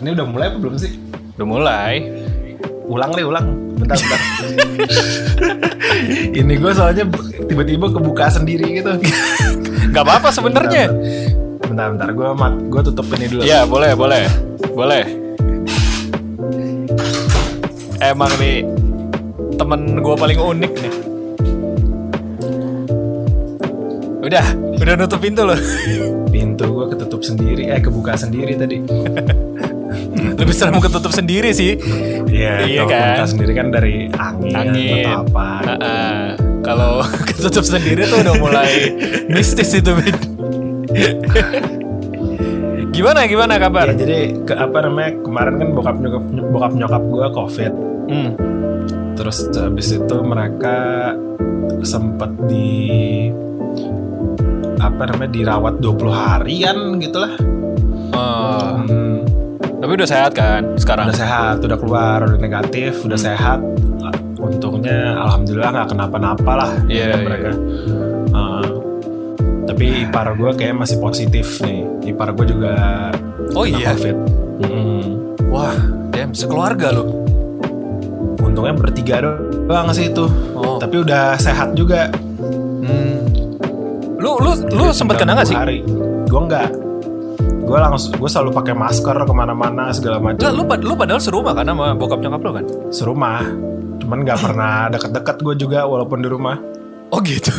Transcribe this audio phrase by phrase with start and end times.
[0.00, 0.96] Ini udah mulai apa belum sih?
[1.36, 1.94] Udah mulai.
[2.88, 3.46] Ulang deh, ulang.
[3.76, 4.20] Bentar, bentar.
[6.40, 7.04] Ini gue soalnya
[7.44, 8.96] tiba-tiba kebuka sendiri gitu.
[9.92, 10.88] Gak apa-apa sebenarnya.
[11.60, 12.08] Bentar, bentar.
[12.16, 13.40] Gue mat, gue tutup ini dulu.
[13.44, 14.24] Ya boleh, boleh,
[14.72, 15.04] boleh.
[18.00, 18.64] Emang nih
[19.60, 20.94] temen gue paling unik nih.
[24.24, 24.46] Udah,
[24.80, 25.60] udah nutup pintu loh.
[26.32, 28.80] Pintu gue ketutup sendiri, eh kebuka sendiri tadi.
[30.50, 31.78] Serem ketutup sendiri sih.
[32.26, 33.26] Iya, Iya kan?
[33.26, 35.06] sendiri kan dari angin, Angin.
[35.06, 35.48] atau apa.
[35.64, 36.18] Heeh.
[36.60, 38.94] Kalau ketutup sendiri tuh udah mulai
[39.26, 39.90] mistis itu,
[42.90, 43.90] gimana gimana kabar?
[43.92, 47.72] Ya, jadi ke, apa namanya kemarin kan bokap nyokap bokap nyokap gue covid.
[48.10, 48.30] Hmm.
[49.14, 50.76] Terus habis itu mereka
[51.82, 53.28] sempat di
[54.80, 57.32] apa namanya dirawat 20 harian gitulah.
[58.10, 58.99] Oh, Hmm,
[59.90, 61.10] tapi udah sehat kan sekarang?
[61.10, 63.58] udah sehat, udah keluar, udah negatif, udah sehat.
[64.38, 67.26] Untungnya alhamdulillah nggak kenapa-napa lah Iya, gitu iya.
[67.26, 67.50] mereka.
[68.30, 68.66] Uh,
[69.66, 71.82] tapi ipar gue kayak masih positif nih.
[72.06, 72.70] Ipar gue juga
[73.50, 73.90] Oh iya.
[73.90, 74.14] covid.
[74.62, 75.34] Hmm.
[75.50, 75.74] Wah,
[76.14, 77.26] damn, sekeluarga lo.
[78.38, 80.30] Untungnya bertiga doang sih itu.
[80.54, 80.78] Oh.
[80.78, 82.14] Tapi udah sehat juga.
[82.38, 83.26] Hmm.
[84.22, 85.58] Lu lu lu tinggal kena gak sih?
[85.58, 85.82] Hari.
[86.30, 86.89] Gue enggak.
[87.70, 90.42] Gue langsung, gue selalu pakai masker ke mana-mana segala macam.
[90.50, 92.64] lu, pad- lu padahal serumah kan sama bokap nyokap lu kan?
[92.90, 93.46] Serumah.
[94.02, 96.58] Cuman nggak pernah deket-deket gue juga walaupun di rumah.
[97.14, 97.54] Oh gitu.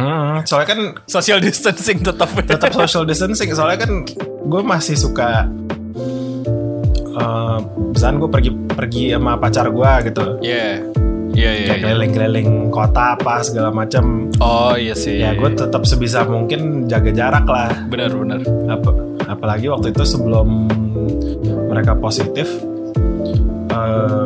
[0.00, 2.32] Hmm, soalnya kan Social distancing tetap.
[2.48, 3.52] tetap social distancing.
[3.52, 5.44] Soalnya kan gue masih suka.
[7.10, 7.56] eh
[7.92, 10.24] misalnya gue pergi pergi sama pacar gue gitu.
[10.40, 10.80] Iya.
[11.30, 11.66] Iya iya.
[11.68, 11.84] Kayak iya.
[11.84, 14.32] keliling-keliling kota apa segala macam.
[14.40, 15.20] Oh iya sih.
[15.20, 17.68] Ya gue tetap sebisa mungkin jaga jarak lah.
[17.92, 18.40] benar benar.
[18.72, 18.90] Apa,
[19.30, 20.66] apalagi waktu itu sebelum
[21.70, 22.50] mereka positif
[23.70, 24.24] eh,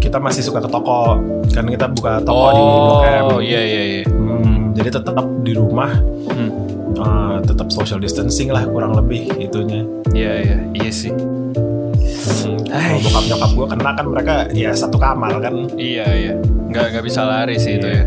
[0.00, 1.20] kita masih suka ke toko
[1.52, 4.02] kan kita buka toko di Blok M Oh iya iya iya.
[4.08, 5.92] Hmm, jadi tetap di rumah
[6.30, 6.50] Hmm.
[6.96, 11.12] eh, tetap social distancing lah kurang lebih itunya Iya iya iya sih.
[11.12, 12.96] Hmm, Hai.
[12.96, 16.32] kalau bokap nyokap gue kena kan mereka ya satu kamar kan Iya iya.
[16.66, 18.04] Nggak nggak bisa lari sih itu ya.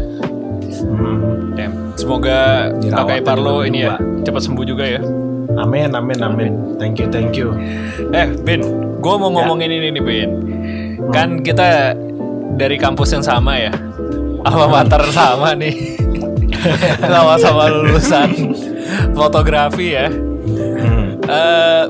[0.84, 1.74] Hmm, Damn.
[1.94, 3.94] Semoga Dirawat kakak ipar juga lo ini ya
[4.24, 5.02] cepat sembuh juga ya.
[5.58, 6.52] Amin amin amin.
[6.78, 7.54] thank you thank you.
[8.12, 8.62] Eh, Bin,
[9.00, 10.30] gue mau ngomongin ini nih, Bin.
[11.12, 11.94] Kan kita
[12.56, 13.74] dari kampus yang sama ya,
[14.46, 15.98] alma mater sama nih,
[17.12, 18.30] sama-sama lulusan
[19.14, 20.08] fotografi ya.
[20.80, 21.84] Hmm, Eh,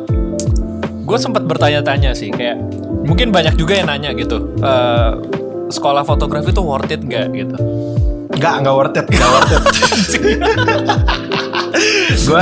[1.04, 2.58] gue sempat bertanya-tanya sih, kayak
[3.04, 5.12] mungkin banyak juga yang nanya gitu, eh,
[5.70, 7.58] sekolah fotografi tuh worth it nggak gitu?
[8.34, 9.62] nggak nggak worth it nggak worth it
[11.74, 12.42] gue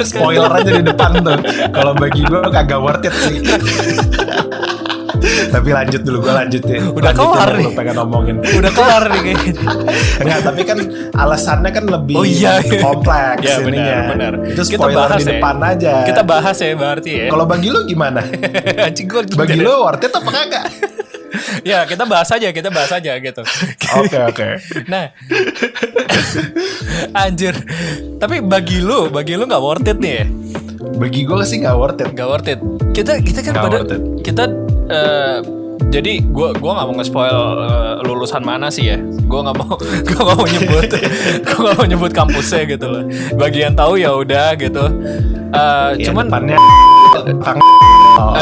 [0.00, 1.38] spoiler aja di depan tuh
[1.70, 3.36] kalau bagi gue kagak worth it sih
[5.48, 7.66] tapi lanjut dulu gue lanjutin Udah Lanjutin kelar nih.
[7.74, 9.52] pengen ngomongin Udah kelar nih kayaknya.
[10.20, 10.78] Enggak, tapi kan
[11.10, 12.62] alasannya kan lebih Oh iya.
[12.62, 14.32] kompleks Ya, benar, benar.
[14.46, 15.30] Itu Kita spoiler bahas di ya.
[15.34, 15.92] depan aja.
[16.06, 17.26] Kita bahas ya berarti ya.
[17.28, 18.20] Kalau bagi lu gimana?
[19.38, 20.64] Bagi lu worth it apa kagak?
[21.62, 23.42] Ya kita bahas aja, kita bahas aja gitu.
[23.94, 24.46] Oke oke.
[24.86, 25.12] Nah,
[27.14, 27.54] anjir.
[28.16, 30.26] Tapi bagi lu, bagi lu nggak worth it nih ya?
[30.94, 32.08] Bagi gue sih nggak worth it.
[32.12, 32.60] Nggak worth it.
[32.92, 34.02] Kita kita kan Nggak pada worth it.
[34.22, 34.44] kita
[34.88, 35.38] eh,
[35.88, 38.98] jadi gua gua nggak mau nge-spoil eh, lulusan mana sih ya.
[39.24, 39.72] Gua nggak mau
[40.08, 40.88] gua nggak mau nyebut
[41.46, 43.04] gua nggak mau nyebut kampusnya gitu loh.
[43.34, 44.84] Bagi yang tahu ya udah gitu.
[45.48, 46.58] Eh, Ya, cuman depannya
[48.18, 48.34] Oh,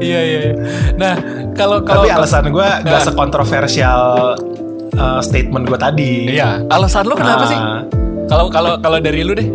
[0.00, 0.40] iya iya.
[0.46, 0.54] iya.
[0.96, 1.14] Nah,
[1.54, 3.00] kalau kalau tapi alasan gue Nah.
[3.02, 4.00] sekontroversial
[4.96, 6.12] uh, statement gue tadi.
[6.32, 7.50] Iya, alasan lu kenapa Ah.
[7.50, 7.58] sih?
[8.30, 9.48] Kalau kalau kalau dari lu deh,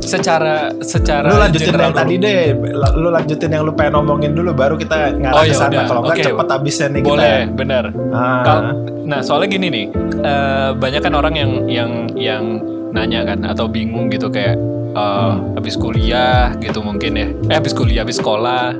[0.00, 2.56] secara secara Lu lanjutin yang tadi deh.
[2.96, 5.84] Lu lanjutin yang lu pengen ngomongin dulu baru kita ngarah Oh, ke ya sana.
[5.84, 6.24] Kalau nggak Oke.
[6.32, 7.54] cepet habisnya nih Boleh, kita.
[7.54, 7.84] benar.
[8.10, 8.42] Ah.
[8.42, 8.72] Kal-
[9.04, 9.86] nah, soalnya gini nih,
[10.24, 12.44] eh, banyak kan orang yang yang yang
[12.92, 14.56] nanya kan atau bingung gitu kayak
[14.92, 15.56] Hmm.
[15.56, 17.28] habis kuliah gitu mungkin ya.
[17.48, 18.76] Eh habis kuliah, habis sekolah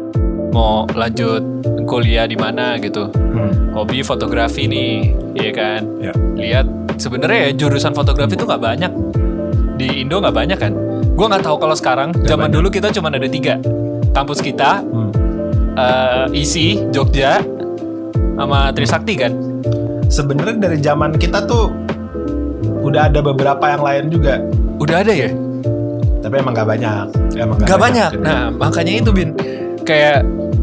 [0.52, 1.40] mau lanjut
[1.88, 3.08] kuliah di mana gitu.
[3.08, 3.72] Hmm.
[3.72, 5.80] Hobi fotografi nih, iya kan?
[5.98, 6.12] Ya.
[6.36, 6.66] Lihat
[7.00, 8.92] sebenarnya ya jurusan fotografi tuh nggak banyak
[9.80, 10.72] di Indo nggak banyak kan?
[11.16, 12.12] Gue nggak tahu kalau sekarang.
[12.24, 12.56] Zaman banyak.
[12.60, 13.56] dulu kita cuma ada tiga.
[14.12, 15.08] Kampus kita, Hmm.
[15.74, 17.40] eh, ISI, Jogja,
[18.36, 19.32] sama Trisakti kan?
[20.12, 21.72] Sebenarnya dari zaman kita tuh
[22.84, 24.44] udah ada beberapa yang lain juga.
[24.76, 25.32] Udah ada ya?
[26.22, 27.06] Tapi emang gak banyak.
[27.34, 28.10] Emang Gak banyak.
[28.22, 29.34] Nah, makanya itu Bin.
[29.82, 30.22] Kayak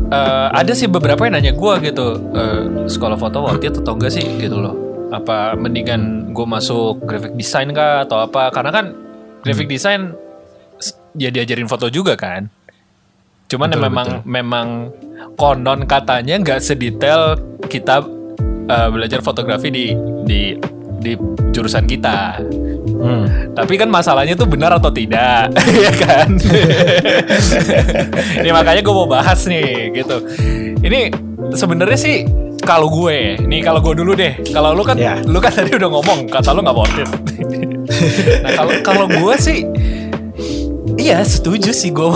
[0.10, 4.16] eh, ada sih beberapa yang nanya gue gitu, eh, sekolah foto worth it atau enggak
[4.16, 4.74] sih gitu loh.
[5.12, 8.48] Apa mendingan gue masuk graphic design kah atau apa?
[8.50, 8.86] Karena kan
[9.44, 10.16] graphic design
[10.80, 12.48] s- ya diajarin foto juga kan.
[13.50, 14.68] Cuman Betul, memang memang
[15.36, 17.34] konon katanya nggak sedetail
[17.66, 18.06] kita
[18.70, 19.86] uh, belajar fotografi di
[20.24, 20.54] di
[21.00, 21.16] di
[21.56, 22.38] jurusan kita.
[23.00, 23.56] Hmm.
[23.56, 25.48] Tapi kan masalahnya tuh benar atau tidak,
[25.88, 26.36] ya kan?
[28.44, 30.20] Ini makanya gue mau bahas nih, gitu.
[30.84, 31.12] Ini
[31.56, 32.28] sebenarnya sih
[32.60, 34.36] kalau gue, nih kalau gue dulu deh.
[34.52, 35.16] Kalau lu kan, Ya.
[35.24, 36.98] lu kan tadi udah ngomong kata lu nggak worth
[38.46, 39.66] nah kalau kalau gue sih,
[41.00, 42.12] iya setuju sih gue.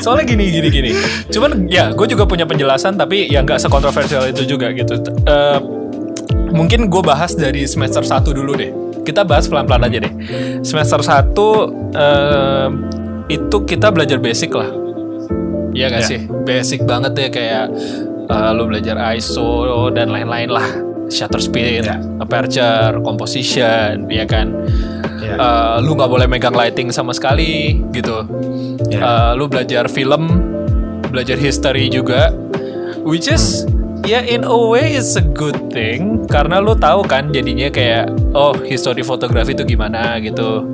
[0.00, 0.90] Soalnya gini gini gini.
[1.28, 4.96] Cuman ya gue juga punya penjelasan tapi ya nggak sekontroversial itu juga gitu.
[5.28, 5.58] Eh,
[6.50, 8.70] mungkin gue bahas dari semester 1 dulu deh.
[9.00, 10.12] Kita bahas pelan-pelan aja deh.
[10.60, 11.32] Semester 1
[11.94, 12.68] eh,
[13.30, 14.68] itu kita belajar basic lah.
[15.70, 16.08] Iya gak Ya.
[16.08, 16.20] sih?
[16.26, 17.66] Basic banget ya kayak
[18.26, 20.66] eh, lu belajar ISO dan lain-lain lah.
[21.10, 21.98] Shutter speed, Ya.
[22.22, 24.54] aperture, composition, ya kan.
[25.18, 25.34] Ya.
[25.34, 28.22] Eh, lu nggak boleh megang lighting sama sekali gitu.
[28.86, 29.00] Ya.
[29.02, 30.30] Eh, lu belajar film,
[31.10, 32.30] belajar history juga,
[33.02, 33.66] which is
[34.06, 38.54] ya in a way is a good thing karena lu tahu kan jadinya kayak oh
[38.56, 40.64] history fotografi itu gimana gitu.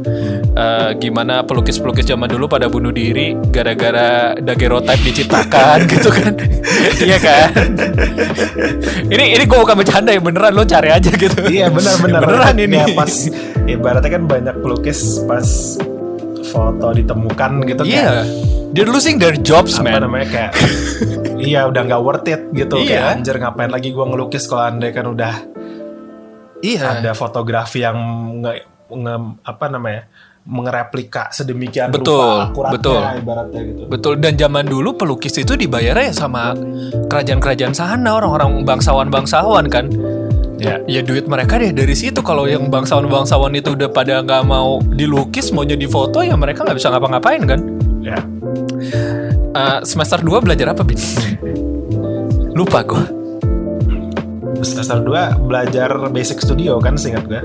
[0.57, 6.33] Eh, gimana pelukis-pelukis zaman dulu pada bunuh diri gara-gara daguerreotype diciptakan gitu kan.
[6.97, 7.51] Iya kan?
[9.13, 11.39] ini ini gua bukan bercanda ya beneran lo cari aja gitu.
[11.45, 12.77] Iya benar-benar beneran ini.
[12.81, 13.13] Ya, pas
[13.69, 15.77] ibaratnya kan banyak pelukis pas
[16.47, 18.25] foto ditemukan gitu Iya.
[18.71, 20.05] They're losing their jobs, apa man.
[20.05, 20.53] namanya kayak
[21.49, 22.89] iya udah nggak worth it gitu Iya.
[22.89, 25.35] kayak anjir ngapain lagi gua ngelukis kalau andai kan udah
[26.59, 26.99] Iya.
[26.99, 27.97] ada fotografi yang
[28.41, 28.53] nge,
[28.89, 30.09] nge- apa namanya
[30.43, 33.01] mengereplika sedemikian Betul, rupa akuratnya betul.
[33.19, 36.55] ibaratnya gitu Betul dan zaman dulu pelukis itu dibayarnya ya sama
[37.05, 39.91] kerajaan-kerajaan sana orang-orang bangsawan-bangsawan kan.
[40.57, 44.79] ya Ya duit mereka deh dari situ kalau yang bangsawan-bangsawan itu udah pada nggak mau
[44.81, 47.61] dilukis mau jadi foto ya mereka nggak bisa ngapa-ngapain kan.
[48.01, 48.17] ya
[49.57, 51.01] Eh, semester 2 belajar apa bin?
[52.53, 53.05] Lupa gue.
[54.61, 57.41] semester 2 belajar basic studio kan seingat gue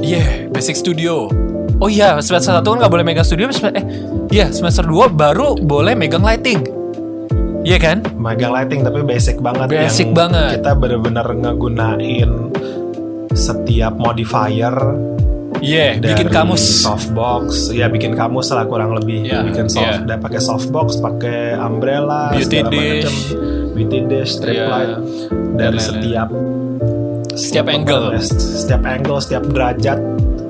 [0.00, 1.26] Iya, basic studio.
[1.80, 3.48] Oh iya, semester 1 kan nggak boleh megang studio.
[3.48, 3.84] Eh,
[4.30, 6.64] iya semester 2 baru boleh megang lighting.
[7.64, 7.98] Iya kan?
[8.14, 10.60] megang lighting tapi basic banget Basic yang banget.
[10.60, 12.52] kita bener-bener ngegunain
[13.32, 14.72] setiap modifier
[15.64, 16.62] Iya, bikin dari kamus.
[16.78, 20.04] softbox ya bikin kamus lah kurang lebih Iya, bikin soft iya.
[20.04, 22.84] dan pakai softbox pakai umbrella Beauty segala dish.
[23.00, 23.14] macem.
[23.72, 24.66] beauty dish strip Iya.
[24.68, 25.00] light Dan
[25.56, 25.80] dari lain-lain.
[25.80, 26.28] setiap
[27.34, 28.04] Setiap angle.
[28.22, 29.98] setiap angle setiap derajat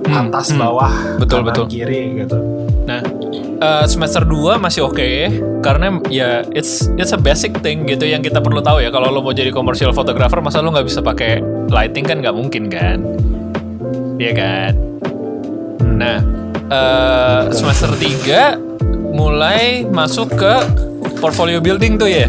[0.04, 0.60] Hmm, atas hmm.
[0.60, 1.64] bawah Betul, kanan, betul.
[1.66, 2.36] kiri gitu
[2.84, 3.00] Nah,
[3.58, 5.08] eh, semester 2 masih oke
[5.60, 9.18] karena ya it's it's a basic thing gitu yang kita perlu tahu ya kalau lo
[9.18, 13.00] mau jadi commercial photographer masa lo nggak bisa pakai lighting kan nggak mungkin kan?
[14.14, 14.72] Iya kan?
[15.94, 16.18] Nah,
[16.68, 18.58] eh, semester 3
[19.14, 20.54] mulai masuk ke
[21.22, 22.26] portfolio building tuh ya.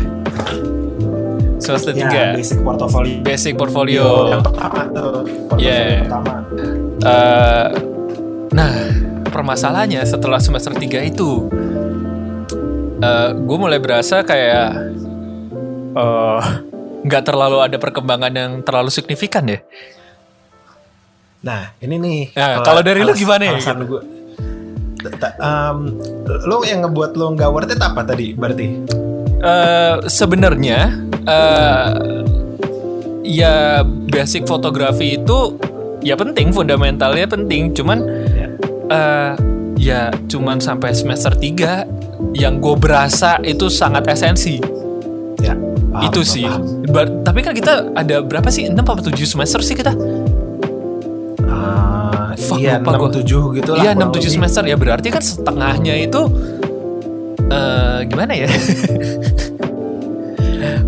[1.57, 4.05] Semester 3 ya basic portfolio basic portfolio.
[4.29, 6.05] yang pertama tuh portfolio Yeah.
[6.05, 6.33] pertama
[7.05, 7.67] Eh,
[8.53, 8.71] nah,
[9.29, 11.49] permasalahannya setelah semester 3 itu,
[13.35, 14.69] gue mulai berasa kayak
[15.95, 16.41] eh,
[17.05, 19.59] nggak terlalu ada perkembangan yang terlalu signifikan ya.
[21.45, 22.21] Nah, ini nih.
[22.33, 23.61] Nah, kalau dari lu gimana ya?
[23.61, 24.01] Alasan gue.
[26.49, 28.81] lu yang ngebuat lu nggak worth it apa tadi berarti?
[29.45, 30.89] Eh, Sebenarnya,
[31.29, 31.89] eh,
[33.21, 35.53] ya basic fotografi itu
[36.01, 37.69] ya penting, fundamentalnya penting.
[37.77, 38.01] Cuman
[38.33, 38.49] Ya.
[38.89, 39.31] eh,
[39.77, 41.85] ya cuman sampai semester 3
[42.33, 44.57] yang gue berasa itu sangat esensi.
[45.37, 45.53] Ya.
[45.93, 46.49] paham, itu sih.
[47.21, 48.65] tapi kan kita ada berapa sih?
[48.65, 49.93] 6 apa 7 semester sih kita?
[52.35, 53.09] Fuck, iya, lupa gua.
[53.11, 53.83] 6 7 gitu lah.
[53.83, 54.31] Iya, kurang 6 7 lebih.
[54.35, 56.21] semester ya berarti kan setengahnya itu
[57.45, 58.49] eh gimana ya?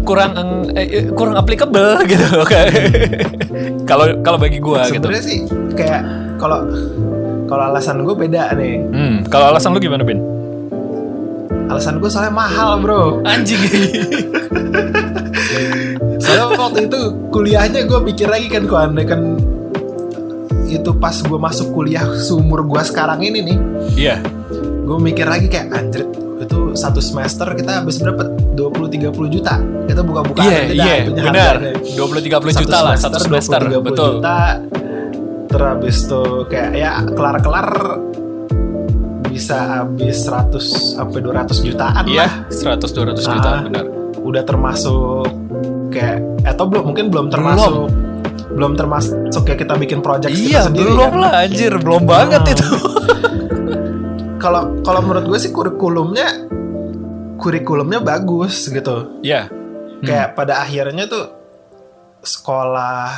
[0.08, 0.32] kurang
[0.74, 2.48] eh, eh, kurang applicable gitu loh.
[3.84, 5.04] Kalau kalau bagi gua gitu.
[5.04, 5.44] Sebenarnya sih
[5.75, 6.01] kayak
[6.39, 6.63] kalau
[7.48, 8.75] kalau alasan gue beda nih.
[8.92, 10.20] Hmm, kalau alasan lu gimana, Bin?
[11.72, 13.24] Alasan gue soalnya mahal, Bro.
[13.24, 13.60] Anjing.
[16.18, 17.00] Soalnya waktu itu
[17.32, 19.38] kuliahnya gue mikir lagi kan kalau andai kan
[20.69, 23.57] itu pas gue masuk kuliah seumur gue sekarang ini nih
[23.97, 24.15] Iya.
[24.83, 26.03] gue mikir lagi kayak anjir
[26.38, 31.24] itu satu semester kita habis berapa 20-30 juta kita buka-buka Iya, aja dah iya, itunya
[31.25, 31.55] benar.
[31.57, 31.81] harganya.
[31.97, 34.09] 20 30 juta lah satu semester, 20-30 betul.
[34.15, 34.38] juta
[35.47, 37.67] terhabis tuh kayak ya kelar-kelar
[39.27, 40.59] bisa habis 100
[40.93, 43.62] sampai 200 jutaan lah Iya, 100 200 juta Ah.
[43.62, 43.86] benar.
[44.17, 45.24] udah termasuk
[45.88, 47.91] kayak atau belum mungkin belum termasuk belum
[48.73, 51.21] termasuk kayak kita bikin project Iya, kita sendiri belum kan.
[51.21, 52.53] lah anjir, belum banget Hmm.
[52.53, 52.67] itu.
[54.37, 56.45] Kalau kalau menurut gue sih kurikulumnya
[57.35, 59.17] kurikulumnya bagus gitu.
[59.19, 59.49] Ya.
[59.99, 61.25] Kayak pada akhirnya tuh
[62.21, 63.11] sekolah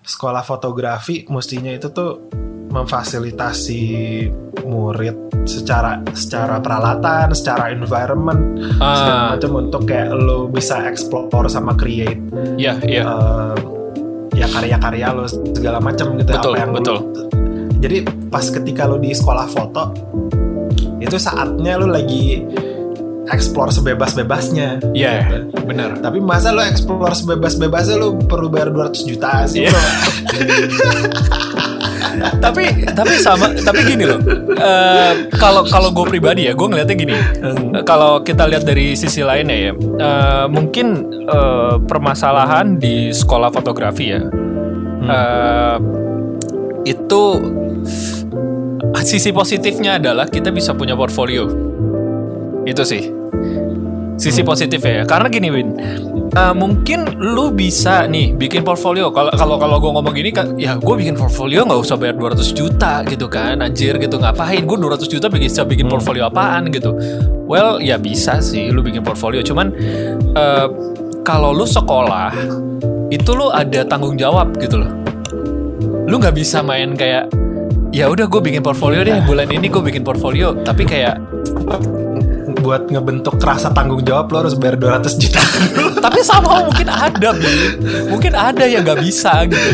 [0.00, 2.32] sekolah fotografi mestinya itu tuh
[2.72, 3.84] memfasilitasi
[4.64, 11.76] murid secara secara peralatan, secara environment, segala Ah, macam untuk kayak lo bisa explore sama
[11.76, 12.18] create
[12.56, 13.04] ya, ya.
[13.04, 13.54] eh,
[14.42, 16.96] ya karya-karya lo segala macam gitu Betul, apa yang lo- betul.
[17.78, 17.96] jadi
[18.26, 19.82] pas ketika lo di sekolah foto
[20.98, 22.42] itu saatnya lo lagi
[23.24, 25.36] explore sebebas-bebasnya Iya, gitu.
[25.64, 25.94] bener.
[25.98, 29.72] tapi masa lo explore sebebas-bebasnya lo perlu bayar 200 juta sih Iya.
[32.40, 34.20] tapi tapi sama tapi gini loh.
[34.52, 37.14] Eh, kalau kalau gue pribadi ya gue ngeliatnya gini.
[37.14, 44.12] Eh, kalau kita lihat dari sisi lainnya ya eh, mungkin eh, permasalahan di sekolah fotografi
[44.12, 44.22] ya
[45.06, 45.76] eh,
[46.82, 47.22] itu
[49.02, 51.48] sisi positifnya adalah kita bisa punya portfolio.
[52.62, 53.10] Itu sih.
[54.20, 55.04] Sisi positifnya ya.
[55.08, 55.68] Karena gini Win
[56.32, 59.12] Eh, mungkin lu bisa nih bikin portfolio.
[59.12, 62.56] Kalau kalau kalau gue ngomong gini kan ya gue bikin portfolio nggak usah bayar 200
[62.56, 64.64] juta gitu kan anjir gitu ngapain?
[64.64, 66.96] Gue 200 juta bikin bisa bikin portfolio apaan gitu?
[67.44, 69.44] Well ya bisa sih lu bikin portfolio.
[69.44, 69.76] Cuman
[70.32, 70.66] eh,
[71.20, 72.32] kalau lu sekolah
[73.12, 74.88] itu lu ada tanggung jawab gitu loh.
[76.08, 77.28] Lu nggak bisa main kayak
[77.92, 80.56] ya udah gue bikin portfolio deh bulan ini gue bikin portfolio.
[80.64, 81.20] Tapi kayak
[82.62, 85.42] buat ngebentuk rasa tanggung jawab lo harus bayar 200 juta.
[86.04, 87.50] Tapi sama mungkin ada Bi.
[88.08, 89.70] mungkin ada yang nggak bisa gitu.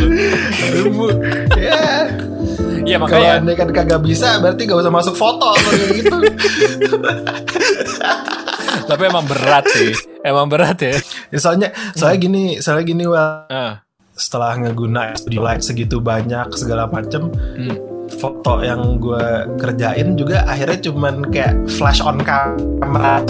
[1.54, 2.08] Ya.
[2.88, 6.16] Ya kalau makanya andai kan kagak bisa berarti gak usah masuk foto atau gitu.
[8.88, 9.92] Tapi emang berat sih.
[10.24, 10.96] Emang berat ya.
[11.28, 13.84] Ya, soalnya soalnya gini soalnya gini well Ah,
[14.16, 17.97] setelah ngeguna studio light segitu banyak segala macem hmm.
[18.16, 19.24] Foto yang gue
[19.60, 23.20] kerjain juga akhirnya cuman kayak flash on camera.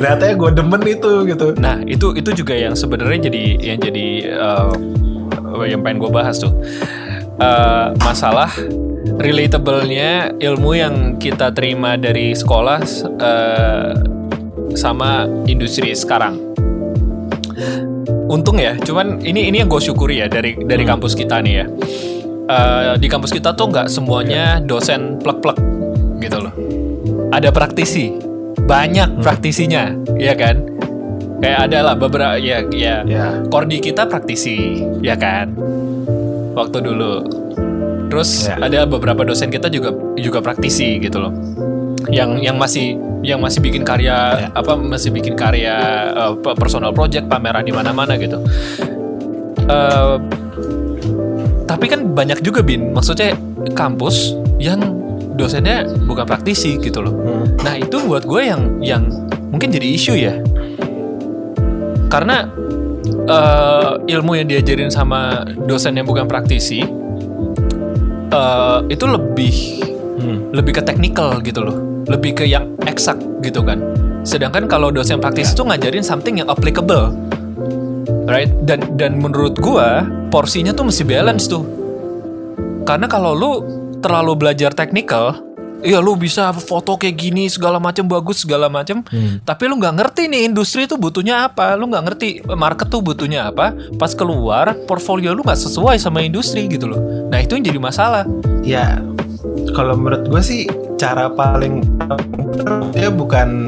[0.00, 1.52] Ternyata ya gue demen itu gitu.
[1.60, 4.72] Nah itu itu juga yang sebenarnya jadi yang jadi eh,
[5.68, 6.52] yang pengen gue bahas tuh.
[7.40, 8.52] Eh, masalah
[9.16, 12.80] relatable-nya ilmu yang kita terima dari sekolah
[13.16, 13.92] eh,
[14.76, 16.36] sama industri sekarang
[18.30, 21.66] untung ya cuman ini ini yang gue syukuri ya dari dari kampus kita nih ya.
[22.50, 25.58] Eh, di kampus kita tuh nggak semuanya dosen plek-plek
[26.22, 26.54] gitu loh.
[27.34, 28.14] Ada praktisi
[28.66, 30.62] banyak praktisinya ya kan?
[31.42, 33.02] Kayak ada lah beberapa ya ya.
[33.06, 33.42] Ya.
[33.50, 35.54] Kordi kita praktisi ya kan?
[36.54, 37.14] Waktu dulu.
[38.10, 38.58] Terus Ya.
[38.58, 41.30] ada beberapa dosen kita juga juga praktisi gitu loh
[42.10, 44.48] yang yang masih yang masih bikin karya Ya.
[44.50, 45.76] apa masih bikin karya
[46.36, 48.38] pe- personal project pameran di mana-mana gitu
[49.62, 50.16] Eh,
[51.64, 53.38] tapi kan banyak juga bin maksudnya
[53.70, 54.82] kampus yang
[55.32, 57.46] dosennya bukan praktisi gitu loh Hmm.
[57.60, 59.06] Nah itu buat gue yang yang
[59.46, 60.34] mungkin jadi isu ya,
[62.08, 62.50] karena
[63.24, 66.82] eh, ilmu yang diajarin sama dosen yang bukan praktisi
[68.28, 69.54] eh, itu lebih
[70.18, 70.52] Hmm.
[70.52, 73.78] lebih ke teknikal gitu loh, lebih ke yang eksak gitu kan.
[74.26, 77.14] Sedangkan kalau dosen praktis itu ngajarin something yang applicable,
[78.26, 78.50] right?
[78.66, 79.88] Dan dan menurut gue
[80.28, 81.62] porsinya tuh mesti balance tuh.
[82.84, 83.52] Karena kalau lu
[84.00, 85.38] terlalu belajar teknikal,
[85.80, 89.38] iya lu bisa foto kayak gini segala macam bagus segala macam, Hmm.
[89.46, 93.48] tapi lu nggak ngerti nih industri itu butuhnya apa, lu nggak ngerti market tuh butuhnya
[93.48, 93.72] apa.
[93.96, 97.00] Pas keluar portfolio lu nggak sesuai sama industri gitu loh.
[97.30, 98.24] Nah itu yang jadi masalah.
[98.60, 99.00] ya
[99.72, 100.68] kalau menurut gue sih
[101.00, 101.80] cara paling
[102.92, 103.64] ya bukan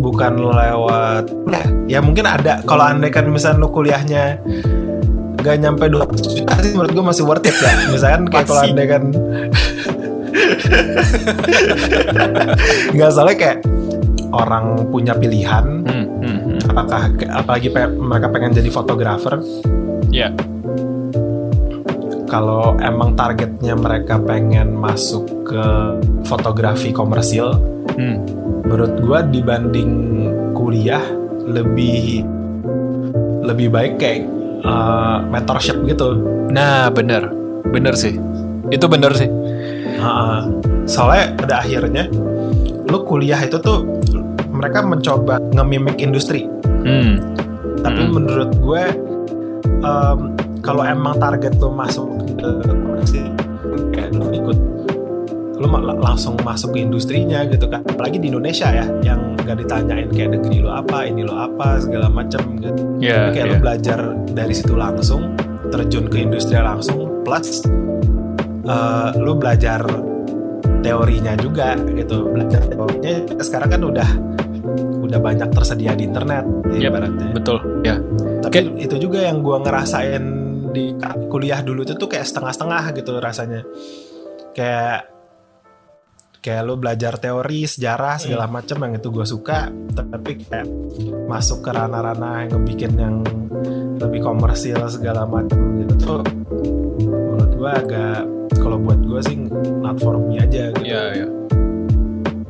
[0.00, 2.64] bukan lewat ya, ya mungkin ada.
[2.64, 4.40] Kalau andai kan misalnya lu kuliahnya
[5.44, 7.72] gak nyampe 200 juta sih menurut gue masih worth it ya.
[7.92, 9.02] Misalkan kayak kalau andai kan
[12.96, 13.60] nggak salah kayak
[14.32, 15.84] orang punya pilihan.
[15.84, 16.58] Hmm, hmm, hmm.
[16.72, 19.36] apakah apalagi pe- mereka pengen jadi fotografer?
[20.08, 20.32] Ya,
[22.30, 25.64] kalau emang targetnya mereka pengen masuk ke
[26.30, 27.58] fotografi komersil,
[27.98, 28.16] hmm.
[28.70, 29.90] menurut gua dibanding
[30.54, 31.02] kuliah
[31.50, 32.22] lebih
[33.42, 34.30] lebih baik kayak
[34.62, 36.22] uh, mentorship gitu.
[36.54, 37.34] Nah bener,
[37.74, 38.14] bener sih.
[38.70, 39.26] Itu bener sih.
[39.98, 40.46] Uh,
[40.86, 42.06] soalnya pada akhirnya
[42.86, 43.82] lu kuliah itu tuh
[44.54, 46.46] mereka mencoba ngemimik industri,
[46.86, 47.18] Hmm.
[47.80, 48.12] tapi Hmm.
[48.12, 48.84] menurut gue
[49.82, 50.36] um,
[50.70, 52.06] kalau emang target lu masuk
[52.38, 53.26] ke komersil
[53.90, 54.58] kayak lu ikut
[55.66, 57.82] ma- langsung masuk ke industrinya gitu kan.
[57.84, 62.06] Apalagi di Indonesia ya yang gak ditanyain kayak negeri lu apa ini lu apa segala
[62.06, 62.70] macam gitu.
[63.02, 63.50] Ya Tapi kayak ya.
[63.50, 63.98] lu belajar
[64.30, 65.34] dari situ langsung
[65.68, 67.66] terjun ke industri langsung plus
[68.64, 69.82] eh, lu belajar
[70.80, 72.30] teorinya juga gitu.
[72.30, 73.12] Belajar teorinya
[73.42, 74.08] sekarang kan udah
[75.02, 77.26] udah banyak tersedia di internet ya Yep, ibaratnya.
[77.34, 77.98] betul ya.
[78.40, 80.39] Tapi itu juga yang gua ngerasain
[80.70, 80.94] di
[81.28, 83.62] kuliah dulu itu tuh kayak setengah-setengah gitu rasanya.
[84.56, 85.10] Kayak
[86.40, 90.64] kayak lu belajar teori sejarah segala macam yang itu gue suka tapi kayak
[91.28, 93.16] masuk ke ranah-ranah yang ngebikin yang
[94.00, 96.20] lebih komersil segala macam gitu tuh
[97.04, 98.18] menurut gue agak
[98.56, 99.36] kalau buat gue sih
[99.84, 100.88] not for me aja gitu.
[100.88, 101.28] Ya ya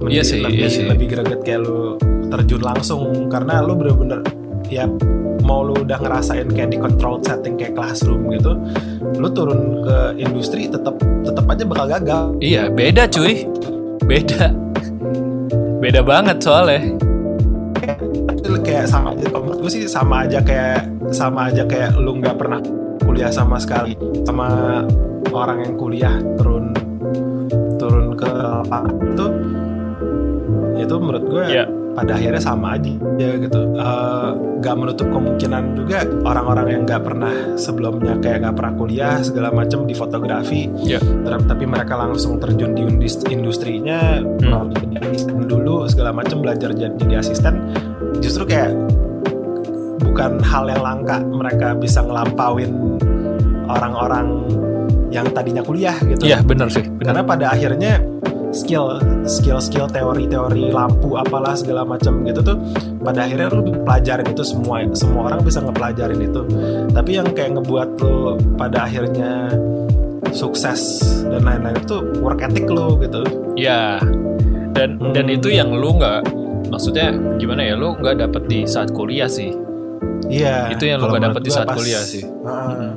[0.01, 0.85] Mending Iya sih, lebih, iya sih.
[0.89, 2.01] lebih greget kayak lu
[2.33, 4.25] terjun langsung karena lu bener-bener
[4.71, 4.87] ya
[5.43, 8.55] mau lu udah ngerasain kayak di control setting kayak classroom gitu
[9.19, 10.95] lu turun ke industri tetap
[11.27, 12.23] tetap aja bakal gagal.
[12.39, 13.45] Iya beda cuy.
[14.07, 14.55] Beda.
[15.83, 16.81] Beda banget soalnya.
[18.61, 22.37] Kayak sama aja kalau menurut gue sih sama aja kayak sama aja kayak lu nggak
[22.39, 22.61] pernah
[23.03, 23.97] kuliah sama sekali.
[24.23, 24.81] Sama
[25.33, 26.71] orang yang kuliah turun
[27.81, 29.27] turun ke lapangan itu
[30.81, 31.65] itu menurut gue Iya.
[31.95, 32.93] Pada akhirnya sama aja.
[33.19, 33.61] Gitu.
[33.77, 34.31] Eh,
[34.61, 39.85] nggak menutup kemungkinan juga orang-orang yang nggak pernah sebelumnya kayak nggak pernah kuliah segala macam
[39.89, 40.71] di fotografi.
[40.81, 41.01] Iya.
[41.01, 44.71] ter- tapi mereka langsung terjun di indus- industrinya Hmm.
[45.01, 47.59] asisten dulu segala macam belajar jadi, asisten.
[48.21, 48.73] Justru kayak
[50.01, 53.01] bukan hal yang langka mereka bisa ngelampauin
[53.71, 54.27] orang-orang
[55.11, 56.27] yang tadinya kuliah gitu.
[56.27, 56.87] Iya benar sih.
[56.87, 57.05] Benar.
[57.11, 57.93] Karena pada akhirnya
[58.51, 62.57] skill skill skill teori teori lampu apalah segala macam gitu tuh
[63.01, 66.43] pada akhirnya lu pelajarin itu semua semua orang bisa ngepelajarin itu
[66.91, 69.55] tapi yang kayak ngebuat lu pada akhirnya
[70.31, 73.23] sukses dan lain-lain itu work ethic lu gitu
[73.55, 73.99] ya
[74.75, 75.11] dan Hmm.
[75.15, 76.23] dan itu yang lu nggak
[76.71, 79.51] maksudnya gimana ya lu nggak dapet di saat kuliah sih
[80.31, 82.23] iya Itu yang lu nggak dapet di saat kuliah sih.
[82.23, 82.93] Heeh.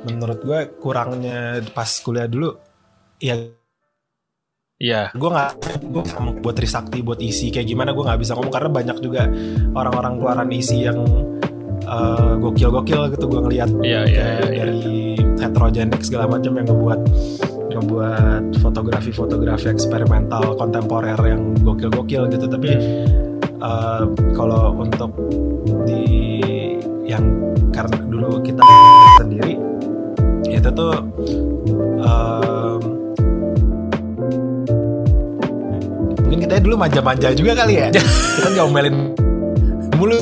[0.00, 2.56] menurut gue kurangnya pas kuliah dulu
[3.20, 3.36] ya
[4.80, 5.50] Iya gue nggak
[5.92, 9.28] gue sama buat Trisakti buat isi kayak gimana gue nggak bisa ngomong karena banyak juga
[9.76, 11.04] orang-orang keluaran isi yang
[11.84, 14.56] eh, gokil-gokil gitu gue ngelihat iya, kayak iya, iya.
[14.56, 14.80] dari
[15.36, 17.00] heterogenik segala macam yang ngebuat
[17.76, 22.72] ngebuat fotografi-fotografi eksperimental kontemporer yang gokil-gokil gitu tapi
[23.44, 25.12] eh, kalau untuk
[25.84, 26.40] di
[27.04, 27.36] yang
[27.68, 28.64] karena dulu kita
[29.20, 29.60] sendiri
[30.48, 31.04] itu tuh
[32.00, 32.99] em,
[36.50, 37.86] kita dulu manja-manja juga kali ya.
[38.34, 39.14] Kita ngomelin
[39.94, 40.18] mulu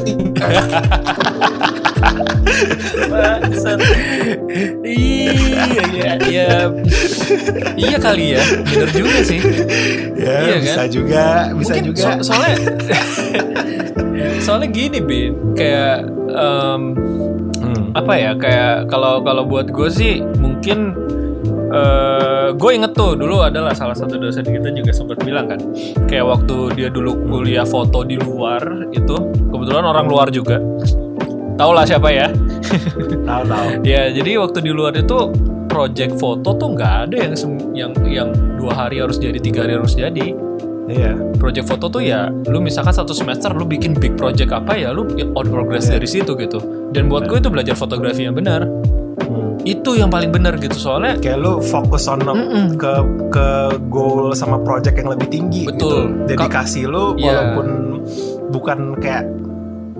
[4.85, 5.33] iya
[5.89, 6.49] iya iya.
[7.81, 8.43] Iya kali ya.
[8.61, 9.41] Bener juga sih.
[10.21, 10.65] Ya Iya kan?
[10.69, 11.25] bisa juga
[11.57, 12.03] bisa Mungkin juga.
[12.05, 12.57] so- soalnya
[14.45, 15.33] soalnya gini bin.
[15.57, 16.83] Kayak em,
[17.59, 17.85] Hmm.
[17.97, 18.31] apa ya?
[18.37, 20.93] Kayak kalau kalau buat gue sih mungkin
[22.49, 25.61] eh gue inget tuh dulu adalah salah satu dosen kita juga sempat bilang kan
[26.09, 29.15] kayak waktu dia dulu kuliah foto di luar itu
[29.53, 30.57] kebetulan orang luar juga.
[31.59, 32.33] Tau lah siapa ya?
[33.29, 35.29] Tahu tahu ya jadi waktu di luar itu
[35.69, 37.33] project foto tuh nggak ada yang
[37.77, 40.33] yang yang dua hari harus jadi tiga hari harus jadi.
[40.89, 41.21] Iya.
[41.37, 45.05] Project foto tuh ya lu misalkan satu semester lu bikin big project apa ya lu
[45.37, 46.01] on progress Iya.
[46.01, 46.59] dari situ gitu.
[46.97, 48.65] Dan buat gue itu belajar fotografi yang benar.
[49.67, 52.79] Itu yang paling benar gitu soalnya kayak lu fokus on Mm-mm.
[52.79, 52.93] ke
[53.31, 53.47] ke
[53.91, 56.15] goal sama project yang lebih tinggi Betul.
[56.15, 56.27] gitu.
[56.31, 57.27] dedikasi lu Iya.
[57.27, 57.67] walaupun
[58.51, 59.25] bukan kayak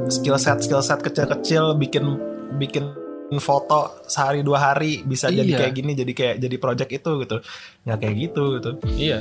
[0.09, 2.17] skill set skill set kecil-kecil bikin
[2.57, 2.91] bikin
[3.37, 5.59] foto sehari dua hari bisa jadi Iya.
[5.61, 7.37] kayak gini jadi kayak jadi project itu gitu
[7.85, 9.21] nggak kayak gitu gitu iya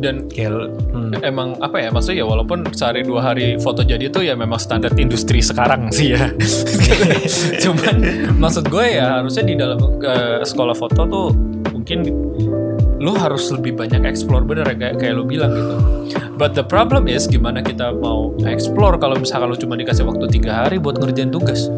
[0.00, 1.24] dan lu- hmm.
[1.24, 4.92] emang apa ya maksudnya ya walaupun sehari dua hari foto jadi itu ya memang standar
[5.00, 6.32] industri sekarang sih ya.
[7.64, 7.96] Cuman
[8.36, 11.28] maksud gue ya harusnya di dalam eh, sekolah foto tuh
[11.72, 12.04] mungkin
[12.96, 15.76] lu harus lebih banyak explore bener ya kayak kayak lu bilang gitu.
[16.36, 20.64] But the problem is gimana kita mau explore kalau misalkan lu cuma dikasih waktu tiga
[20.64, 21.68] hari buat ngerjain tugas?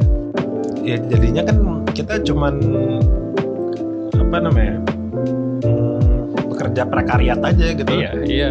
[0.82, 2.54] Ya jadinya kan kita cuman
[4.14, 4.87] apa namanya
[6.68, 7.88] pekerja prekariat aja gitu.
[7.90, 8.50] Iya iya.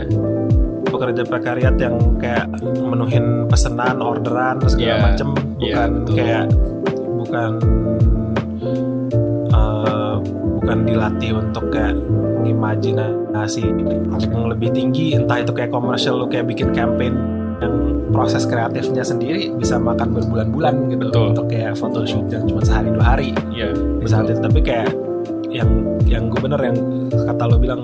[0.88, 5.30] Pekerja prekariat yang kayak menuhin pesanan orderan segala Iya, macem.
[5.62, 6.16] iya, bukan betul.
[6.18, 6.46] kayak
[7.14, 7.52] bukan
[9.54, 10.16] eh,
[10.58, 11.96] bukan dilatih untuk kayak
[12.42, 15.14] ngimajinasi yang lebih tinggi.
[15.14, 17.14] Entah itu kayak komersial lu kayak bikin campaign
[17.58, 17.74] yang
[18.10, 21.06] proses kreatifnya sendiri bisa makan berbulan-bulan gitu.
[21.12, 21.26] Betul.
[21.36, 23.30] untuk kayak photoshoot yang cuma sehari dua hari.
[23.52, 24.90] Iya misalnya tapi kayak
[25.48, 25.68] yang
[26.08, 26.78] yang gue bener yang
[27.12, 27.84] kata lo bilang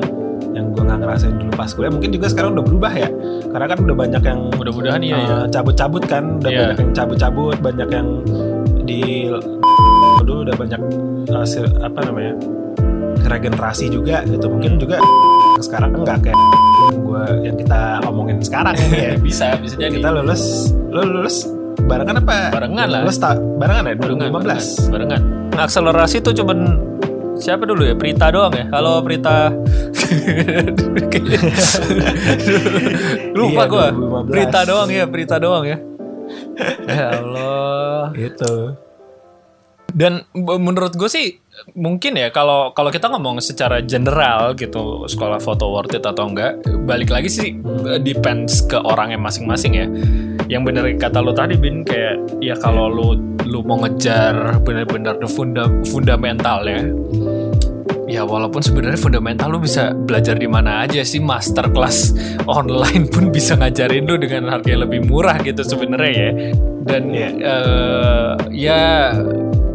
[0.51, 3.09] yang gue nggak ngerasain dulu pas kuliah mungkin juga sekarang udah berubah ya
[3.47, 5.37] karena kan udah banyak yang Mudah-mudahan iya eh, ya.
[5.49, 6.59] cabut-cabut kan udah Iya.
[6.61, 8.07] banyak yang cabut-cabut banyak yang
[8.81, 9.01] di
[10.19, 10.81] dulu udah banyak
[11.25, 12.33] eh, sir- apa namanya
[13.23, 14.99] regenerasi juga gitu mungkin juga
[15.57, 16.37] sekarang nggak kayak
[16.93, 19.95] gue yang kita omongin sekarang ini ya bisa bisa jadi.
[19.95, 20.43] kita lulus
[20.87, 21.47] lo lulus
[21.81, 23.01] barengan apa Barengan lah.
[23.01, 25.21] lulus tak barengan ya barengan, 2015 barengan, barengan.
[25.55, 26.59] Akselerasi tuh cuman
[27.43, 27.95] siapa dulu ya?
[27.99, 28.65] Prita doang ya.
[28.71, 29.51] Kalau Prita
[33.37, 33.87] lupa Iya, gua.
[33.91, 34.31] 2015.
[34.31, 35.77] Prita doang ya, Prita doang ya.
[36.87, 38.15] ya Allah.
[38.15, 38.79] gitu
[39.93, 41.37] Dan menurut gue sih
[41.77, 46.57] mungkin ya kalau kalau kita ngomong secara general gitu sekolah foto worth it atau enggak
[46.89, 49.85] balik lagi sih eh, depends ke orangnya masing-masing ya.
[50.49, 53.13] Yang bener kata lo tadi bin kayak ya kalau lo
[53.45, 56.81] lu mau ngejar bener-bener the funda, fundamental ya.
[58.13, 62.13] Ya walaupun sebenarnya fundamental lu bisa belajar di mana aja sih masterclass
[62.45, 66.31] online pun bisa ngajarin lu dengan harga yang lebih murah gitu sebenarnya ya.
[66.85, 67.29] Dan Iya.
[67.41, 68.81] eh, ya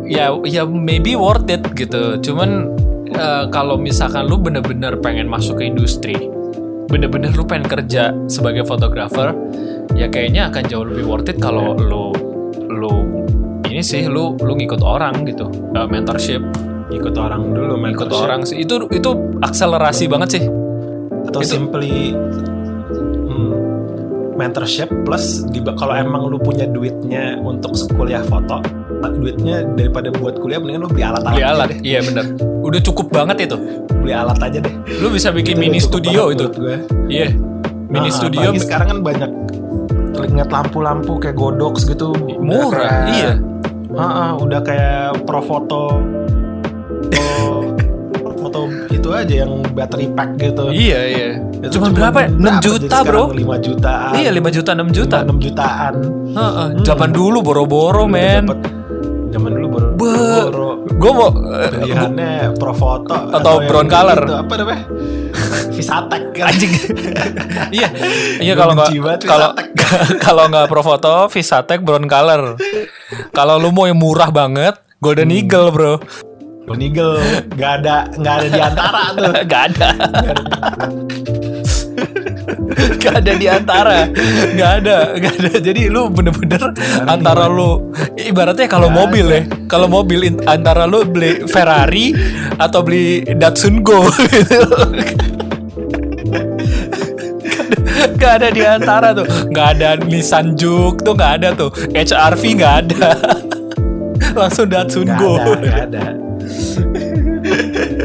[0.06, 2.14] ya ya maybe worth it gitu.
[2.22, 2.70] Cuman
[3.10, 6.14] eh, kalau misalkan lu bener-bener pengen masuk ke industri,
[6.86, 9.34] bener-bener lu pengen kerja sebagai fotografer,
[9.98, 12.14] ya kayaknya akan jauh lebih worth it kalau lu
[12.70, 12.94] lu
[13.66, 16.38] ini sih lu lu ngikut orang gitu, eh, mentorship
[16.88, 18.64] ikut orang dulu main ikut orang sih.
[18.64, 20.42] Itu itu akselerasi banget sih.
[21.28, 22.16] Atau itu- simply
[23.28, 23.52] hmm,
[24.36, 28.62] mentorship plus di, kalau emang lu punya duitnya untuk kuliah foto
[28.98, 31.68] duitnya daripada buat kuliah mendingan lu beli alat beli alat.
[31.86, 32.34] iya bener.
[32.64, 33.56] Udah cukup banget itu.
[33.98, 34.74] Beli alat aja deh.
[34.98, 36.46] Lu bisa bikin Itu mini studio itu.
[37.06, 37.30] iya.
[37.88, 39.30] Mini Ah, studio sekarang kan banyak
[40.18, 42.10] ngeliat lampu-lampu kayak godox gitu.
[42.42, 43.32] Murah kayak- iya.
[43.94, 45.96] Ah, ah, udah kayak pro foto
[47.10, 47.78] foto,
[48.38, 50.68] foto itu aja yang battery pack gitu.
[50.68, 51.28] Iya iya.
[51.58, 52.28] Itu cuma berapa ya?
[52.30, 53.24] 6 juta bro.
[53.30, 55.16] 5 jutaan iya 5 juta 6 juta.
[55.22, 55.94] 6 jutaan.
[56.30, 58.44] Heeh, zaman dulu boro-boro Udah men.
[58.46, 58.76] dapet-
[59.28, 64.20] zaman dulu baru Be- baru gue mau eh, pilihannya pro foto Atau yang brown color.
[64.20, 64.82] itu, apa namanya?
[65.70, 66.22] Visatek.
[66.48, 66.72] Anjing.
[67.70, 67.88] Iya.
[68.40, 68.90] Iya kalau nggak
[69.20, 69.48] kalau
[70.24, 72.56] kalau nggak pro foto Visatek brown color.
[73.30, 75.36] Kalau lu mau yang murah banget Golden Hmm.
[75.36, 75.94] Eagle bro
[76.76, 77.16] Eagle
[77.56, 79.32] nggak ada nggak ada di antara tuh.
[79.48, 79.88] Gak ada.
[82.98, 83.98] Gak ada di antara.
[84.54, 85.50] Gak ada Gak ada.
[85.58, 86.60] Jadi lu bener-bener
[87.08, 92.12] Antara lu Ibaratnya kalau Gak mobil ya Kalau mobil Antara lu beli Ferrari
[92.60, 94.62] Atau beli Datsun Go gitu
[98.18, 99.26] Gak ada di antara tuh.
[99.50, 101.70] Gak ada Nissan Juke tuh Gak ada tuh.
[101.94, 103.14] HRV gak ada.
[104.38, 106.27] Langsung Datsun nggak Go ada nggak ada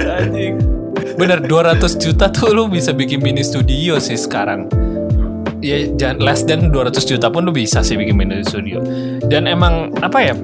[0.10, 0.56] Anjing.
[1.14, 4.66] Bener 200 juta tuh lu bisa bikin mini studio sih sekarang.
[5.64, 8.82] Ya jangan less than 200 juta pun lu bisa sih bikin mini studio.
[9.30, 10.36] Dan emang apa ya?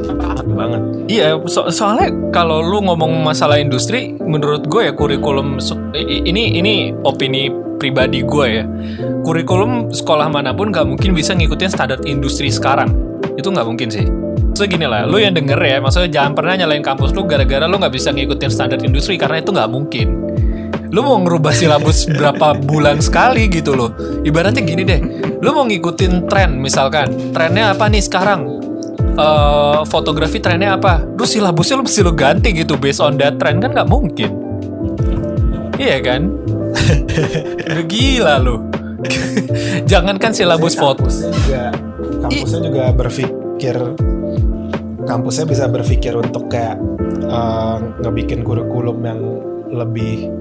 [0.00, 5.58] Banget banget Iya, so- soalnya kalau lu ngomong masalah industri, menurut gue ya kurikulum
[6.06, 7.50] ini ini opini
[7.82, 8.64] pribadi gue ya.
[9.26, 12.94] Kurikulum sekolah mana pun gak mungkin bisa ngikutin standar industri sekarang.
[13.34, 14.06] Itu nggak mungkin sih.
[14.60, 17.80] So gini lah, lu yang denger ya, maksudnya jangan pernah nyalain kampus lu gara-gara lu
[17.80, 20.20] nggak bisa ngikutin standar industri karena itu nggak mungkin.
[20.92, 23.96] Lu mau ngerubah silabus berapa bulan sekali gitu loh.
[24.20, 25.00] Ibaratnya gini deh,
[25.40, 28.60] lu mau ngikutin tren misalkan, trennya apa nih sekarang?
[29.16, 31.08] eh fotografi trennya apa?
[31.08, 34.28] Lu silabusnya lu mesti lu ganti gitu based on that trend kan nggak mungkin.
[35.80, 36.36] Iya kan?
[37.88, 38.68] Gila lu.
[39.88, 41.08] Jangankan silabus foto.
[42.20, 43.76] kampusnya juga juga berpikir
[45.04, 46.80] kampusnya bisa berpikir untuk kayak
[47.20, 49.20] eh, ngebikin kurikulum yang
[49.68, 50.32] lebih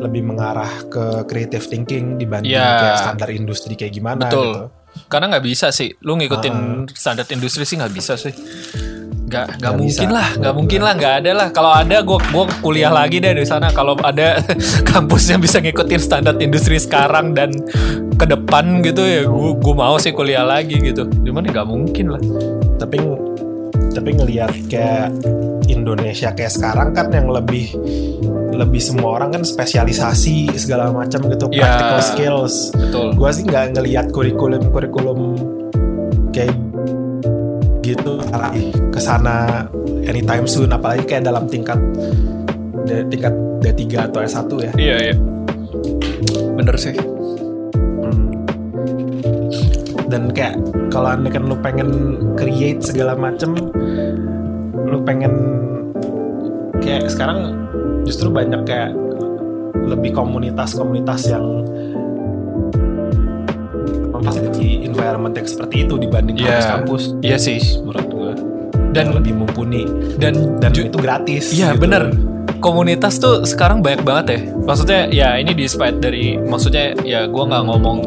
[0.00, 2.80] lebih mengarah ke creative thinking dibanding Ya.
[2.80, 4.48] kayak standar industri kayak gimana Betul.
[4.48, 4.64] gitu.
[5.12, 5.92] Karena nggak bisa sih.
[6.00, 6.96] Lu ngikutin Ah.
[6.96, 8.32] standar industri sih nggak bisa sih.
[9.28, 10.16] Nggak nggak Nggak mungkin bisa.
[10.16, 11.48] lah, nggak mungkin lah, nggak ada lah.
[11.52, 13.68] Kalau ada, gue gua kuliah lagi deh di sana.
[13.70, 14.40] Kalau ada
[14.90, 17.52] kampus yang bisa ngikutin standar industri sekarang dan
[18.16, 21.04] ke depan gitu ya, gue mau sih kuliah lagi gitu.
[21.04, 22.22] Cuman nggak mungkin lah.
[22.76, 22.96] Tapi
[23.88, 25.10] tapi ngelihat kayak
[25.66, 27.72] Indonesia kayak sekarang kan yang lebih
[28.50, 31.68] lebih semua orang kan spesialisasi segala macam gitu Ya.
[31.68, 32.54] practical skills.
[32.72, 33.12] Betul.
[33.14, 35.18] Gua sih nggak ngelihat kurikulum kurikulum
[36.32, 36.54] kayak
[37.94, 38.20] gitu
[38.92, 39.64] ke sana
[40.04, 41.78] anytime soon apalagi kayak dalam tingkat
[42.88, 44.72] D- tingkat D3 atau S1 ya.
[44.78, 45.14] Iya iya.
[46.56, 46.96] Bener sih.
[50.08, 50.56] Dan kayak
[50.88, 51.88] kalau anda kan lu pengen
[52.32, 53.52] create segala macem
[54.88, 55.32] lu pengen
[56.80, 57.52] kayak sekarang
[58.08, 58.96] justru banyak kayak
[59.84, 61.44] lebih komunitas-komunitas yang
[64.52, 67.60] di environment yang seperti itu dibanding kampus-kampus Iya sih.
[67.80, 68.30] menurut gue
[68.88, 69.84] Dan- lebih mumpuni.
[70.16, 71.86] Dan dan itu gratis Iya gitu.
[71.86, 72.10] bener.
[72.58, 74.38] Komunitas tuh sekarang banyak banget ya.
[74.58, 77.98] Maksudnya ya ini despite dari Maksudnya ya gue nggak ngomong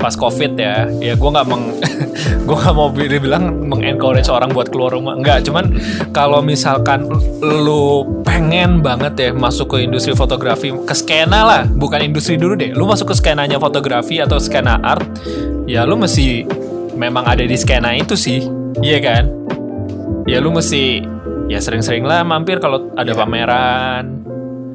[0.00, 0.88] pas covid ya.
[0.98, 1.76] Ya gue nggak meng
[2.48, 5.14] Gue nggak mau bi- bilang Mengencourage orang buat keluar rumah.
[5.14, 5.76] Enggak cuman
[6.10, 7.04] Kalau misalkan
[7.44, 12.72] Lu pengen banget ya Masuk ke industri fotografi Ke skena lah Bukan industri dulu deh.
[12.72, 15.04] Lu masuk ke skenanya fotografi Atau skena art
[15.68, 16.48] Ya lu mesti
[16.96, 18.44] Memang ada di skena itu sih.
[18.84, 19.24] Iya kan?
[20.28, 21.00] Ya lu mesti
[21.48, 24.20] ya sering-sering lah mampir kalau ada pameran.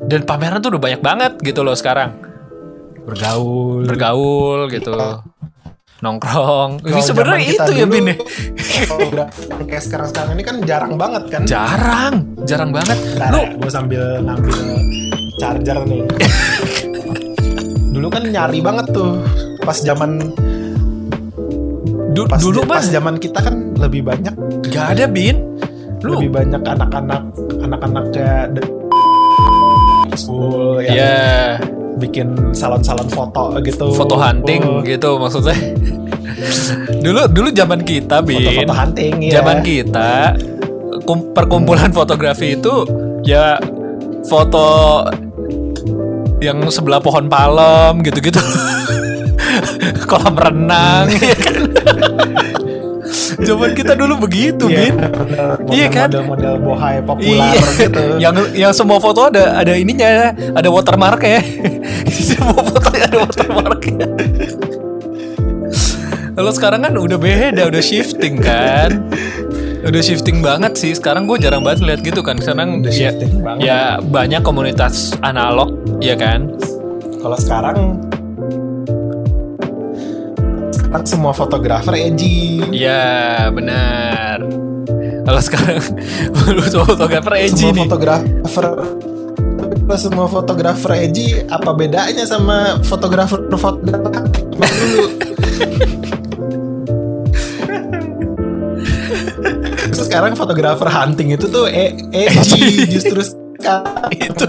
[0.09, 2.24] Dan pameran tuh udah banyak banget gitu loh sekarang
[3.05, 3.85] bergaul.
[3.85, 4.93] Bergaul gitu.
[6.03, 6.83] Nongkrong.
[6.83, 8.15] Ini sebenarnya itu ya bin ya.
[8.85, 11.41] fotografi kayak sekarang sekarang ini kan jarang banget kan.
[11.47, 12.13] Jarang.
[12.43, 12.97] Jarang banget.
[12.99, 14.57] Bentar lu ya, gue sambil ngambil
[15.39, 16.01] charger nih.
[17.95, 19.23] Dulu kan nyari banget tuh.
[19.63, 20.19] Pas zaman
[22.11, 24.35] du- pas dulu pas zaman kita kan lebih banyak.
[24.67, 25.57] Gak ada bin.
[26.03, 27.23] Lu lebih banyak anak-anak
[27.63, 28.73] anak-anak kayak de-
[30.15, 31.59] school ya
[31.97, 33.91] bikin salon-salon foto gitu.
[33.91, 35.55] foto hunting Oh, gitu maksudnya.
[37.05, 38.41] Dulu dulu zaman kita bin.
[38.41, 39.39] Foto-foto hunting ya.
[39.39, 40.35] zaman kita
[41.03, 42.83] kum- perkumpulan fotografi itu
[43.21, 43.55] ya
[44.23, 45.01] foto
[46.39, 48.41] yang sebelah pohon palem gitu-gitu.
[50.09, 51.55] Kolam renang ya kan
[53.47, 55.49] zaman kita dulu begitu Iya, bin bener.
[55.67, 56.09] Iya kan?
[56.09, 58.03] Model-model bohai populer Iya, gitu.
[58.23, 61.41] yang yang semua foto ada ada ininya, ada watermark ya.
[62.29, 64.07] semua foto ada watermarknya.
[66.35, 69.07] Kalau sekarang kan udah beda, udah shifting kan.
[69.87, 70.91] Udah shifting banget sih.
[70.91, 72.35] Sekarang gue jarang banget lihat gitu kan.
[72.35, 73.61] Sekarang Udah ya, shifting banget.
[73.63, 75.71] ya banyak komunitas analog,
[76.03, 76.51] ya kan.
[77.23, 78.04] Kalau sekarang
[80.95, 82.63] sekarang semua fotografer edgy.
[82.71, 84.47] Ya benar.
[85.27, 85.83] Kalau sekarang
[86.55, 87.83] lu semua fotografer edgy semua nih.
[87.83, 88.67] fotografer
[89.83, 94.71] Kalau semua fotografer edgy apa bedanya sama fotografer fotografer
[99.91, 104.15] dulu sekarang fotografer hunting itu tuh e edgy justru sekarang.
[104.15, 104.47] itu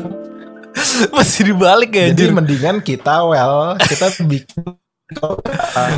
[1.11, 4.79] masih dibalik ya Jadi mendingan kita well kita bikin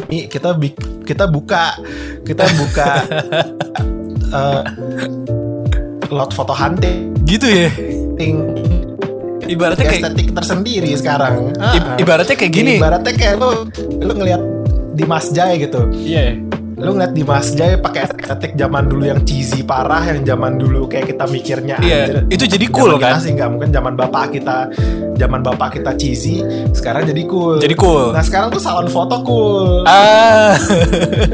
[0.05, 0.53] ini kita
[1.01, 1.81] kita buka
[2.29, 2.89] kita buka
[4.37, 4.63] eh,
[6.11, 7.17] lot foto hunting.
[7.25, 7.69] Gitu ya?
[9.49, 11.57] Ibaratnya kayak estetik tersendiri sekarang.
[11.57, 12.77] i- ibaratnya kayak gini.
[12.77, 13.65] Ibaratnya kayak lu
[13.97, 14.43] lu ngelihat
[14.93, 15.89] Dimas Jai gitu.
[15.95, 16.37] iya
[16.79, 21.11] Lu ngeliat Dimas Jai pakai estetik zaman dulu yang cheesy parah yang zaman dulu kayak
[21.11, 23.19] kita mikirnya Iya, anjir, itu jadi cool, zaman kan?
[23.19, 24.57] sih nggak mungkin zaman bapak kita
[25.15, 26.39] zaman bapak kita cheesy
[26.71, 27.59] sekarang jadi cool.
[27.59, 28.15] Jadi cool.
[28.15, 29.83] Nah, sekarang tuh salon foto cool.
[29.85, 30.55] ah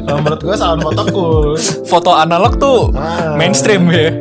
[0.00, 1.48] Kalau menurut gue salon foto cool.
[1.85, 3.37] foto analog tuh Ah.
[3.37, 4.16] mainstream ya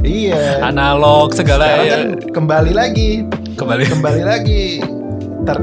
[0.00, 0.62] iya.
[0.62, 1.90] analog segala Sekarang ya.
[1.90, 3.10] kan kembali lagi
[3.54, 4.64] kembali kembali lagi
[5.42, 5.58] ter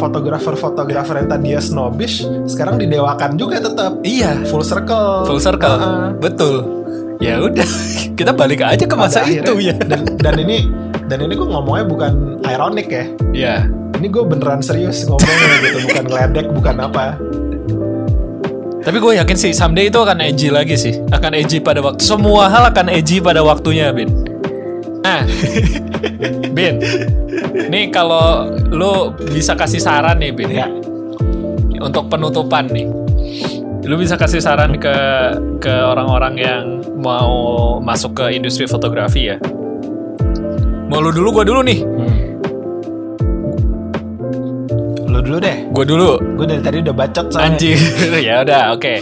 [0.00, 4.32] fotografer-fotografer yang tadinya snobbish sekarang didewakan juga tetap iya.
[4.48, 5.28] Full circle.
[5.28, 5.76] Full circle.
[5.76, 6.08] Heeh.
[6.16, 6.56] betul.
[7.20, 7.68] Ya udah
[8.18, 9.76] kita balik aja ke masa Pada itu ya.
[9.76, 10.64] Dan dan ini
[11.04, 13.04] dan ini gue ngomongnya bukan ironik ya.
[13.36, 13.56] Ya
[14.00, 17.04] ini gue beneran serius ngomongnya gitu bukan ngeledek bukan apa.
[18.80, 20.96] Tapi gue yakin sih someday itu akan edgy lagi sih.
[21.12, 24.29] Akan edgy pada waktu semua hal akan edgy pada waktunya Bin
[25.00, 25.24] nah
[26.56, 26.76] Bin
[27.70, 30.66] nih kalau lu bisa kasih saran nih Bin ya.
[31.80, 32.86] Untuk penutupan nih.
[33.88, 34.94] Lu bisa kasih saran ke
[35.58, 36.64] ke orang-orang yang
[37.00, 37.32] mau
[37.80, 39.36] masuk ke industri fotografi ya.
[40.90, 41.80] Mau lu dulu gue dulu nih.
[45.08, 45.56] Lu dulu deh.
[45.72, 46.10] Gue dulu.
[46.36, 47.56] Gue dari tadi udah bacot soalnya.
[47.56, 47.80] Anjing.
[48.28, 48.94] Ya udah oke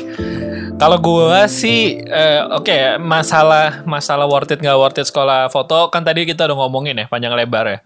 [0.78, 6.06] kalau gue sih eh, oke masalah masalah worth it nggak worth it sekolah foto kan
[6.06, 7.78] tadi kita udah ngomongin ya panjang lebar ya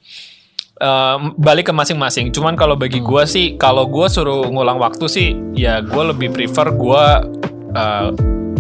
[0.83, 2.35] Eh, balik ke masing-masing.
[2.35, 6.75] Cuman kalau bagi gua sih, kalau gua suruh ngulang waktu sih, ya gua lebih prefer
[6.75, 7.23] gua
[7.71, 8.09] eh,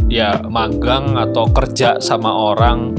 [0.07, 2.95] ya magang atau kerja sama orang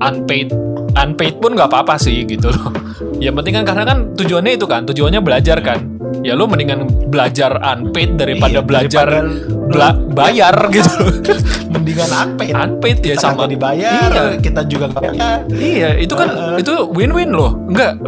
[0.00, 0.48] unpaid
[0.96, 2.72] unpaid pun nggak apa-apa sih gitu loh.
[3.24, 5.93] Yang penting kan karena kan tujuannya itu kan, tujuannya belajar kan.
[6.24, 10.96] Ya lu mendingan belajar unpaid daripada Iya, belajar daripada bela- bayar gitu.
[11.68, 14.40] mendingan unpaid unpaid ya kita sama dibayar Iya.
[14.40, 16.64] kita juga bayar Iya, itu kan Heeh.
[16.64, 17.52] itu win-win loh.
[17.68, 18.00] Enggak,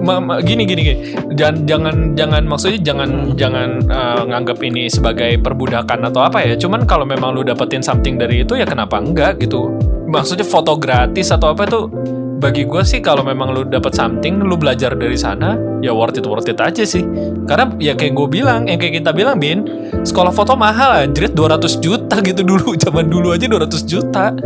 [0.42, 0.96] gini gini gini.
[1.34, 6.56] Jangan jangan jangan maksudnya jangan jangan eh, nganggap ini sebagai perbudakan atau apa ya.
[6.56, 9.68] Cuman kalau memang lu dapetin something dari itu ya kenapa enggak gitu.
[10.06, 11.90] maksudnya foto gratis atau apa tuh
[12.36, 16.26] bagi gue sih kalau memang lu dapat something lu belajar dari sana ya worth it
[16.28, 17.02] worth it aja sih.
[17.48, 19.64] Karena ya kayak gue bilang yang kayak kita bilang bin
[20.04, 24.36] sekolah foto mahal anjir 200 juta gitu dulu zaman dulu aja 200 juta.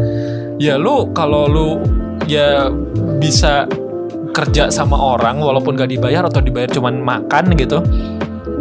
[0.61, 1.69] Ya lu kalau lu
[2.31, 2.71] ya
[3.19, 3.67] bisa
[4.31, 7.83] kerja sama orang walaupun gak dibayar atau dibayar cuman makan gitu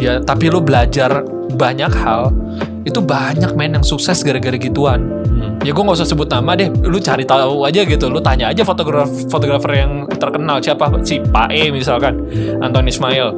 [0.02, 1.22] ya tapi lu belajar
[1.54, 2.34] banyak hal
[2.82, 5.19] itu banyak men yang sukses gara-gara gituan
[5.60, 6.68] ya gue nggak usah sebut nama deh.
[6.84, 8.08] Lu cari tahu aja gitu.
[8.08, 10.60] Lu tanya aja fotografer fotografer yang terkenal.
[10.60, 10.88] Siapa?
[11.04, 12.20] Si Pak E misalkan.
[12.64, 13.28] Anton Ismail.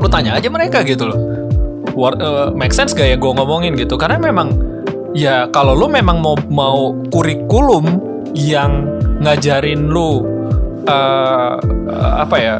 [0.00, 1.20] Lu tanya aja mereka gitu loh.
[1.96, 3.96] War, uh, make sense gak ya gue ngomongin gitu?
[3.96, 4.52] Karena memang
[5.16, 7.88] ya kalau lu memang mau mau kurikulum
[8.36, 8.84] yang
[9.24, 10.20] ngajarin lu
[10.84, 11.56] uh,
[12.20, 12.56] apa ya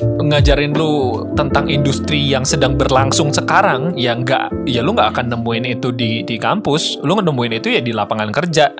[0.00, 5.64] ngajarin lu tentang industri yang sedang berlangsung sekarang ya nggak ya lu nggak akan nemuin
[5.78, 6.98] itu di di kampus.
[7.04, 8.72] Lu nemuin itu ya di lapangan kerja.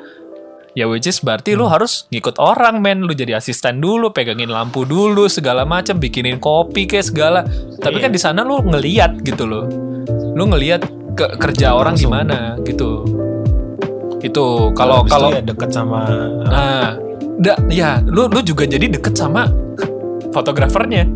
[0.75, 3.07] Ya which is berarti lu harus ngikut orang men.
[3.07, 7.41] Lu jadi asisten dulu pegangin lampu dulu segala macam bikinin kopi kayak segala.
[7.79, 9.71] Tapi kan di sana lu ngeliat gitu loh.
[10.35, 10.83] Lu ngeliat
[11.15, 13.07] ke kerja orang gimana gitu.
[14.25, 16.09] Itu kalau kalau ya deket sama
[16.49, 16.97] nah
[17.39, 19.47] da, ya lu lu juga jadi deket sama
[20.35, 21.07] fotografernya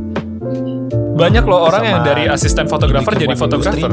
[1.18, 3.90] banyak loh orang yang Sama dari asisten fotografer jadi fotografer.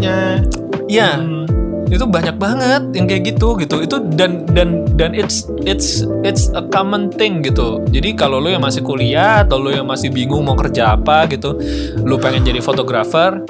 [0.86, 1.50] Iya, Hmm.
[1.90, 3.82] itu banyak banget yang kayak gitu gitu.
[3.82, 7.82] Itu dan dan dan it's it's it's a common thing gitu.
[7.90, 11.58] Jadi kalau lu yang masih kuliah atau lu yang masih bingung mau kerja apa gitu,
[12.06, 13.42] lu pengen jadi fotografer,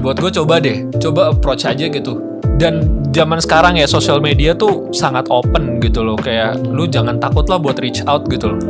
[0.00, 2.16] buat gue coba deh, coba approach aja gitu.
[2.56, 6.16] Dan zaman sekarang ya sosial media tuh sangat open gitu loh.
[6.16, 8.60] Kayak lu jangan takut lah buat reach out gitu loh.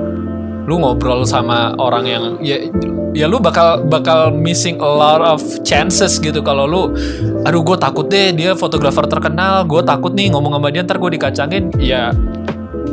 [0.71, 2.63] Lu ngobrol sama orang yang ya
[3.11, 6.39] ya lu bakal bakal missing a lot of chances gitu.
[6.47, 6.95] Kalau lu
[7.43, 11.11] aduh gue takut deh dia fotografer terkenal gue takut nih ngomong sama dia ntar gue
[11.19, 11.75] dikacangin.
[11.75, 12.15] Ya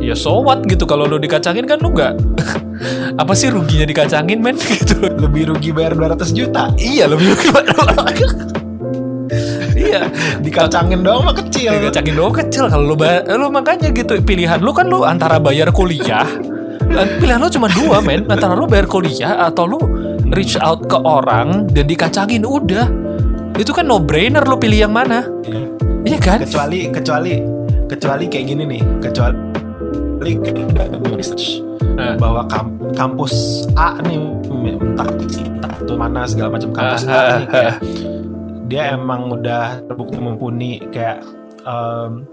[0.02, 0.90] ya so what gitu.
[0.90, 2.18] Kalau lu dikacangin kan lu nggak
[3.22, 4.58] apa sih ruginya dikacangin men?
[4.74, 4.98] Gitu.
[4.98, 6.74] Lebih rugi bayar 200 juta.
[6.82, 7.48] iya lebih rugi
[9.86, 10.10] iya.
[10.42, 11.78] Dikacangin doang mah kecil.
[11.78, 12.74] dikacangin doang kecil.
[12.74, 12.98] Kalau lu
[13.38, 16.26] lu makanya gitu pilihan lu kan lu antara bayar kuliah
[17.20, 18.26] pilihan lu cuma dua men.
[18.28, 19.80] Antara lu bayar kuliah atau lu
[20.34, 22.88] reach out ke orang dan dikacangin udah.
[23.58, 25.26] Itu kan no brainer lu pilih yang mana.
[25.44, 25.66] Iya.
[26.06, 26.40] iya kan?
[26.46, 27.34] Kecuali kecuali
[27.88, 28.82] kecuali kayak gini nih.
[29.02, 29.38] Kecuali
[31.18, 31.64] research.
[31.98, 32.14] Nah.
[32.18, 34.22] bahwa kam- kampus A nih.
[34.78, 37.76] Entah entah itu mana segala macam kampus Ah, A nih ah, kayak
[38.68, 41.24] dia emang udah terbukti mumpuni kayak
[41.64, 42.28] em,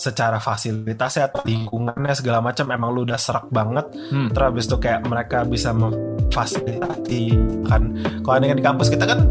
[0.00, 4.32] secara fasilitasnya atau lingkungannya segala macam emang lu udah serak banget Hmm.
[4.32, 7.36] terus habis itu kayak mereka bisa memfasilitasi
[7.68, 7.92] kan
[8.24, 9.28] kalau ini kan di kampus kita kan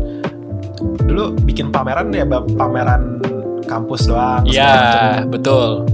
[1.02, 2.22] dulu bikin pameran ya
[2.54, 3.18] pameran
[3.66, 4.46] kampus doang.
[4.46, 5.86] Iya, betul.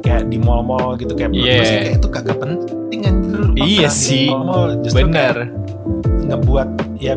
[0.00, 4.28] kayak di mall-mall gitu kayak sih kayak itu kagak penting anjir Iya sih.
[4.28, 5.48] mall-mall justru Bener.
[5.48, 5.50] kayak
[6.28, 6.68] ngebuat
[7.04, 7.14] ya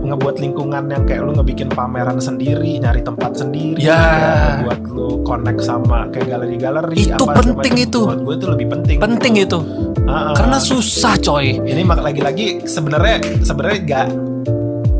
[0.00, 3.98] ngebuat lingkungan yang kayak lu ngebikin pameran sendiri nyari tempat sendiri Ya.
[3.98, 7.86] kayak buat lu connect sama kayak galeri-galeri Itu apa penting macam.
[7.86, 8.00] itu.
[8.04, 9.58] buat gue itu lebih penting Penting itu.
[10.06, 10.34] Ah, ah.
[10.34, 11.58] Karena susah, coy.
[11.60, 14.06] ini mak lagi-lagi sebenarnya sebenarnya gak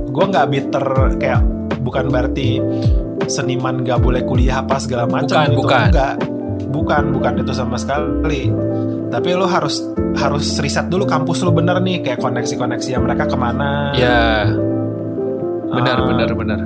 [0.08, 1.40] gue nggak bitter kayak
[1.78, 2.58] bukan berarti
[3.26, 5.82] seniman gak boleh kuliah apa segala macam Bukan, gitu bukan.
[5.86, 6.14] enggak
[6.66, 8.50] bukan bukan itu sama sekali
[9.06, 9.82] tapi lu harus
[10.16, 14.48] harus riset dulu kampus lu bener nih kayak koneksi-koneksi yang mereka ke mana Ya,
[15.68, 16.06] benar, Ah.
[16.06, 16.60] benar, benar.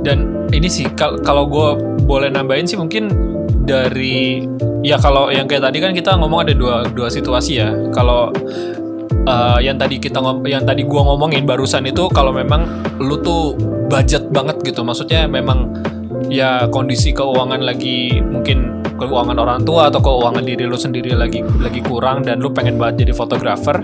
[0.00, 0.18] Dan
[0.50, 1.68] ini sih kal- kalau gue
[2.02, 3.12] boleh nambahin sih mungkin
[3.60, 4.42] dari
[4.80, 7.68] ya kalau yang kayak tadi kan kita ngomong ada dua dua situasi ya.
[7.92, 8.32] Kalau
[9.28, 12.64] uh, yang tadi kita yang tadi gua ngomongin barusan itu kalau memang
[12.98, 13.52] lu tuh
[13.86, 14.80] budget banget gitu.
[14.80, 15.76] Maksudnya memang
[16.28, 21.80] ya kondisi keuangan lagi mungkin keuangan orang tua atau keuangan diri lu sendiri lagi lagi
[21.80, 23.80] kurang dan lu pengen banget jadi fotografer.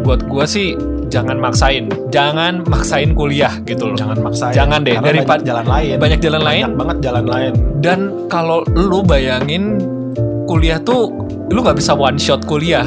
[0.00, 0.72] Buat gua sih
[1.12, 3.96] jangan maksain, jangan maksain kuliah gitu loh.
[3.98, 6.62] jangan maksain Jangan deh, daripada- banyak jalan lain banyak jalan lain.
[6.62, 9.76] banyak banget jalan lain Dan kalau lu bayangin
[10.46, 11.10] kuliah tuh
[11.50, 12.86] lu nggak bisa one shot kuliah.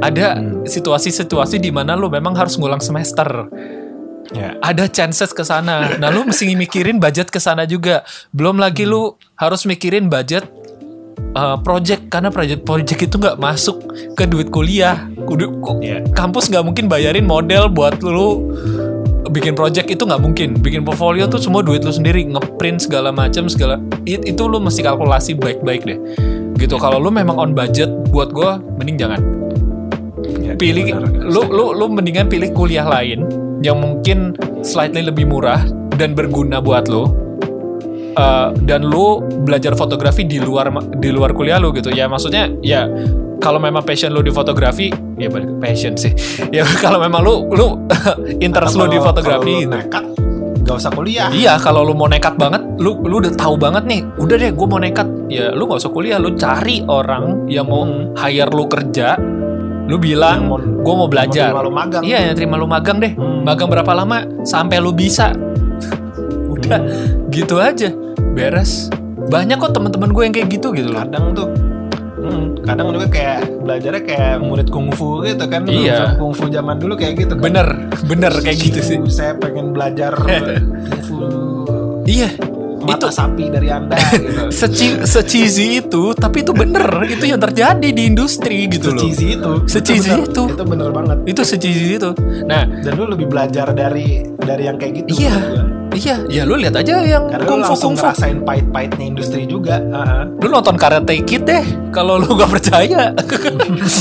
[0.00, 0.64] Ada Hmm.
[0.64, 3.28] situasi-situasi di mana lu memang harus ngulang semester.
[4.30, 5.96] Ya Ada chances ke sana.
[5.96, 8.02] Nah, lu mesti mikirin budget ke sana juga.
[8.30, 10.46] Belum lagi lu harus mikirin budget
[11.34, 13.82] uh, project karena project project itu nggak masuk
[14.14, 15.06] ke duit kuliah.
[15.26, 16.02] Kudu, ku- Iya.
[16.14, 18.54] Kampus nggak mungkin bayarin model buat lu
[19.30, 20.58] bikin project itu nggak mungkin.
[20.58, 23.78] Bikin portfolio tuh semua duit lu sendiri, ngeprint segala macam segala.
[24.06, 25.98] It- itu lu mesti kalkulasi baik-baik deh.
[26.58, 26.76] Gitu.
[26.76, 29.20] Kalau lu memang on budget, buat gue mending jangan
[30.60, 31.24] pilih benar.
[31.24, 33.24] lu lu lu mendingan pilih kuliah lain
[33.64, 35.64] yang mungkin slightly lebih murah
[35.96, 37.08] dan berguna buat lu
[38.16, 40.68] eh, dan lu belajar fotografi di luar
[41.00, 42.84] di luar kuliah lu gitu ya maksudnya ya
[43.40, 46.12] kalau memang passion lu di fotografi ya balik passion sih
[46.56, 47.66] ya kalau memang lu lu
[48.46, 49.72] interest lu Atau di fotografi gitu.
[49.72, 50.04] nekat
[50.60, 54.06] gak usah kuliah Iya, kalau lu mau nekat banget, lu lu udah tahu banget nih.
[54.22, 55.08] Udah deh, gue mau nekat.
[55.26, 57.82] Ya, lu nggak usah kuliah, lu cari orang yang mau
[58.14, 59.18] hire lu kerja.
[59.90, 60.46] Lu bilang,
[60.86, 61.50] gue mau belajar.
[61.50, 62.02] mau terima lu magang.
[62.06, 63.10] Iya, yang terima lu magang deh.
[63.18, 63.42] Hmm.
[63.42, 64.22] Magang berapa lama?
[64.46, 65.34] Sampai lu bisa.
[66.54, 66.78] Udah,
[67.28, 67.90] gitu aja.
[68.30, 68.86] Beres.
[69.26, 71.02] Banyak kok teman-teman gue yang kayak gitu gitu loh.
[71.02, 71.50] kadang tuh
[72.18, 76.14] hmm, kadang juga kayak belajarnya kayak murid kungfu gitu kan Iya.
[76.18, 77.66] Kungfu zaman dulu kayak gitu kan Bener,
[78.06, 78.96] bener kayak gitu sih.
[79.06, 81.18] Saya pengen belajar kungfu
[82.06, 82.26] Iya,
[82.82, 86.84] mata itu sapi dari anda gitu seci cheesy itu, tapi itu bener.
[87.06, 89.02] itu yang terjadi di industri gitu loh.
[89.02, 90.28] Cheesy itu Se-cheesy bener.
[90.28, 90.42] itu.
[90.50, 92.10] itu bener banget Itu cheesy itu.
[92.44, 95.34] Nah, dan lu lebih belajar dari dari yang kayak gitu Iya.
[95.36, 95.64] gua.
[95.90, 97.98] Iya, ya lu lihat aja yang karena kungfu kungfu.
[97.98, 100.22] ngerasain pahit-pahitnya industri juga Heeh.
[100.38, 103.10] Lu nonton Karate Kid deh, kalau lu gak percaya.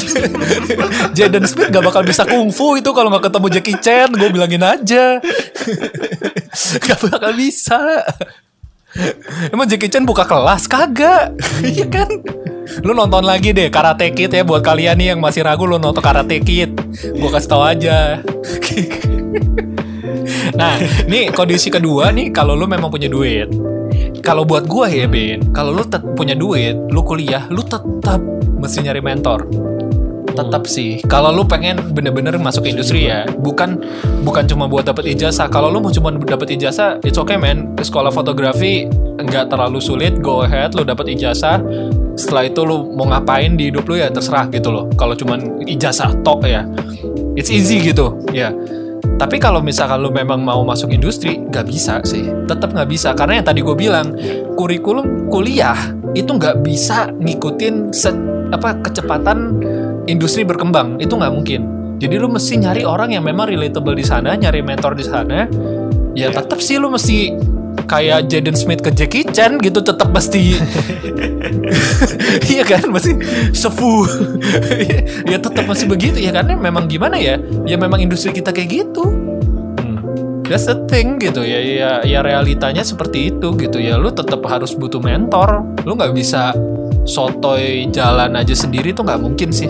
[1.17, 5.17] Jaden Smith gak bakal bisa kungfu itu kalau nggak ketemu Jackie Chan, gue bilangin aja.
[6.85, 8.05] gak bakal bisa.
[9.53, 10.65] Emang Jackie Chan buka kelas?
[10.65, 11.37] Kagak.
[11.61, 12.09] Iya kan?
[12.85, 16.01] Lu nonton lagi deh Karate Kid ya buat kalian nih yang masih ragu lu nonton
[16.01, 16.73] Karate Kid.
[17.17, 18.21] Gue kasih tau aja.
[20.59, 20.75] nah,
[21.09, 23.49] nih kondisi kedua nih kalau lu memang punya duit.
[24.19, 25.83] Kalau buat gua ya Ben, kalau lu
[26.13, 28.19] punya duit, lu kuliah, lu tetap
[28.59, 29.47] mesti nyari mentor.
[30.39, 31.03] Tetap sih.
[31.11, 33.83] Kalau lu pengen bener-bener masuk ke industri ya, bukan
[34.23, 35.51] bukan cuma buat dapet ijazah.
[35.51, 37.75] Kalau lu mau cuma dapet ijazah, it's okay man.
[37.75, 38.87] Sekolah fotografi
[39.19, 41.59] nggak terlalu sulit, go ahead, lu dapet ijazah.
[42.15, 44.87] Setelah itu lu mau ngapain di hidup lu ya terserah gitu loh.
[44.95, 46.63] Kalau cuman ijazah tok ya,
[47.35, 48.55] it's easy gitu ya.
[49.19, 52.31] Tapi kalau misalkan lu memang mau masuk industri, nggak bisa sih.
[52.47, 54.15] Tetap nggak bisa karena yang tadi gue bilang,
[54.55, 55.75] kurikulum kuliah
[56.15, 57.91] itu nggak bisa ngikutin
[58.49, 59.61] apa kecepatan
[60.09, 60.97] industri berkembang.
[60.97, 61.61] Itu nggak mungkin.
[61.99, 65.45] Jadi lu mesti nyari orang yang memang relatable di sana, nyari mentor di sana.
[66.17, 67.35] Ya tetap sih lu mesti
[67.85, 70.43] kayak Jaden Smith ke Jackie Chan gitu tetap mesti.
[72.49, 72.89] Iya kan?
[72.93, 73.17] Masih
[73.53, 74.05] sefu.
[75.25, 77.41] Ya tetap masih begitu ya karena memang gimana ya?
[77.65, 79.05] Ya memang industri kita kayak gitu.
[79.81, 79.97] Hmm.
[80.45, 81.41] that's the thing gitu.
[81.41, 83.81] Ya ya ya realitanya seperti itu gitu.
[83.81, 85.65] Ya lu tetap harus butuh mentor.
[85.85, 86.53] Lu nggak bisa
[87.09, 89.69] sotoy jalan aja sendiri tuh nggak mungkin sih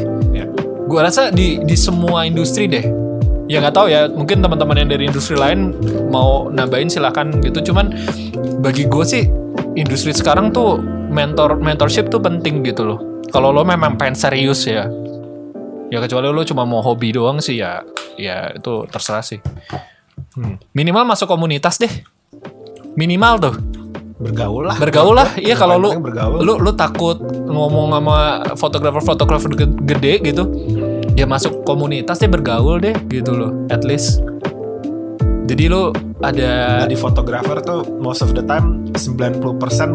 [0.90, 2.82] Gua rasa di di semua industri deh.
[3.46, 4.10] Ya nggak tahu ya.
[4.10, 5.78] Mungkin teman-teman yang dari industri lain
[6.10, 7.70] mau nambahin silakan gitu.
[7.70, 7.94] Cuman
[8.66, 9.30] bagi gue sih
[9.78, 10.82] industri sekarang tuh
[11.14, 13.00] mentor mentorship tuh penting gitu loh.
[13.30, 14.90] Kalau lo memang pengen serius ya.
[15.90, 17.86] Ya kecuali lo cuma mau hobi doang sih ya
[18.18, 19.42] ya itu terserah sih.
[20.30, 20.62] Hmm.
[20.78, 21.90] minimal masuk komunitas deh.
[22.94, 23.56] Minimal tuh
[24.20, 24.76] bergaul lah.
[24.76, 25.30] Bergaul lah.
[25.40, 26.44] Iya kalau lu bergaul.
[26.44, 27.18] lu lu takut
[27.48, 29.50] ngomong sama fotografer fotografer
[29.88, 30.44] gede gitu
[31.16, 34.20] ya masuk komunitas deh bergaul deh gitu loh at least.
[35.50, 35.90] Jadi lu
[36.22, 39.40] ada Nah, di fotografer tuh most of the time 90%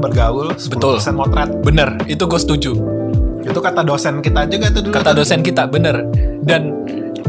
[0.02, 0.98] bergaul 10% Betul.
[1.14, 1.50] motret.
[1.62, 2.72] Bener itu gue setuju.
[3.44, 4.94] Itu kata dosen kita juga tuh dulu.
[4.96, 6.00] Kata dosen kita bener.
[6.42, 6.72] Dan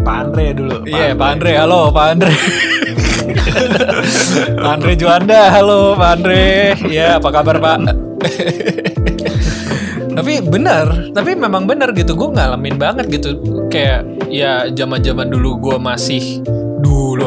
[0.02, 0.88] Pak Andre dulu.
[0.88, 1.52] Iya Pak Andre.
[1.60, 2.34] Halo Pak Andre
[3.56, 6.76] Pak Andre Juanda halo Pak Andre.
[6.92, 7.78] Ya apa kabar Pak?
[10.16, 12.16] Tapi bener tapi memang bener gitu.
[12.16, 13.36] Gue ngalamin banget gitu.
[13.68, 14.72] Kayak ya
[15.04, 16.40] zaman dulu gue masih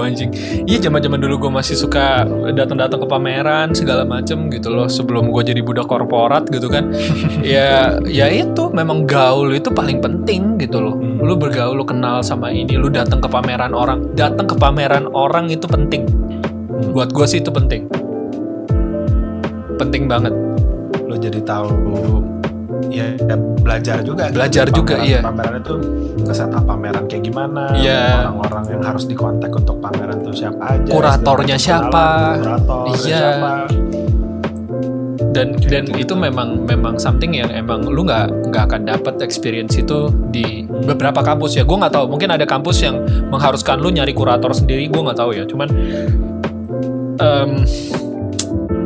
[0.08, 0.30] anjing.
[0.64, 2.24] Iya zaman zaman dulu gue masih suka
[2.56, 6.90] datang datang ke pameran segala macem gitu loh sebelum gue jadi budak korporat gitu kan.
[7.48, 10.96] Ya ya itu memang gaul itu paling penting gitu loh.
[10.98, 14.10] Lu bergaul lu kenal sama ini lu datang ke pameran orang.
[14.16, 16.04] Datang ke pameran orang itu penting.
[16.92, 17.86] Buat gue sih itu penting.
[19.78, 20.34] Penting banget.
[21.06, 22.37] Lo jadi tahu
[22.86, 24.36] ya, ya belajar juga gitu.
[24.38, 25.20] Belajar juga, pameran, iya.
[25.20, 25.74] pameran itu
[26.22, 28.02] nge-setup pameran kayak gimana Iya.
[28.24, 32.04] orang-orang yang harus dikontak untuk pameran tuh siapa aja Kuratornya siapa.
[32.38, 32.98] kurator Iya.
[32.98, 33.52] siapa
[35.28, 40.08] dan dan itu memang memang something yang emang lu nggak nggak akan dapat experience itu
[40.32, 42.98] di beberapa kampus ya gue nggak tahu mungkin ada kampus yang
[43.28, 45.68] mengharuskan lu nyari kurator sendiri gue nggak tahu ya cuman
[47.18, 47.50] em,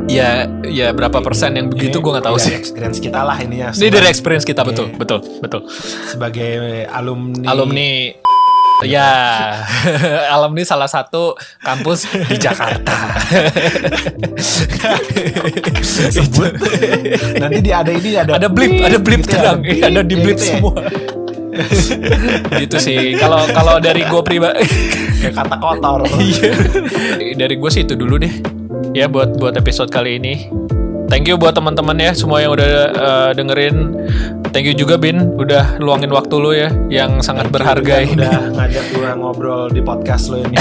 [0.06, 0.30] ya
[0.66, 2.52] ya berapa persen yang begitu gue nggak tahu sih.
[2.52, 4.98] experience kita lah ini ya ini dari experience kita betul Iya.
[4.98, 5.60] betul betul.
[6.06, 6.50] Sebagai
[6.88, 7.90] alumni alumni.
[8.82, 9.62] Ya.
[10.34, 12.90] Alumni salah satu kampus di Jakarta.
[16.10, 16.50] Sebut.
[17.38, 20.14] Nanti di ada ini ada ada blip ada blip gitu ya, tenang Iya, ada di
[20.18, 20.50] ya blip gitu ya.
[20.58, 20.74] semua.
[22.58, 23.14] Gitu sih.
[23.14, 24.66] Kalau kalau dari gue pribadi
[25.20, 26.00] kayak kata kotor.
[26.18, 26.50] Iya.
[27.38, 28.34] dari gue sih itu dulu deh
[28.92, 30.48] ya buat buat episode kali ini
[31.12, 33.92] thank you buat teman-teman ya semua yang udah uh, dengerin.
[34.52, 38.20] Thank you juga Bin, udah luangin waktu lu ya, yang sangat berharga Udah- ini.
[38.20, 40.56] Udah ngajak gue ngobrol di podcast lo ini.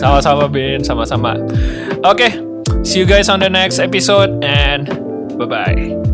[0.00, 1.40] Sama-sama Bin, sama-sama.
[2.04, 2.36] Oke,
[2.84, 4.92] see you guys on the next episode and
[5.40, 6.07] bye bye.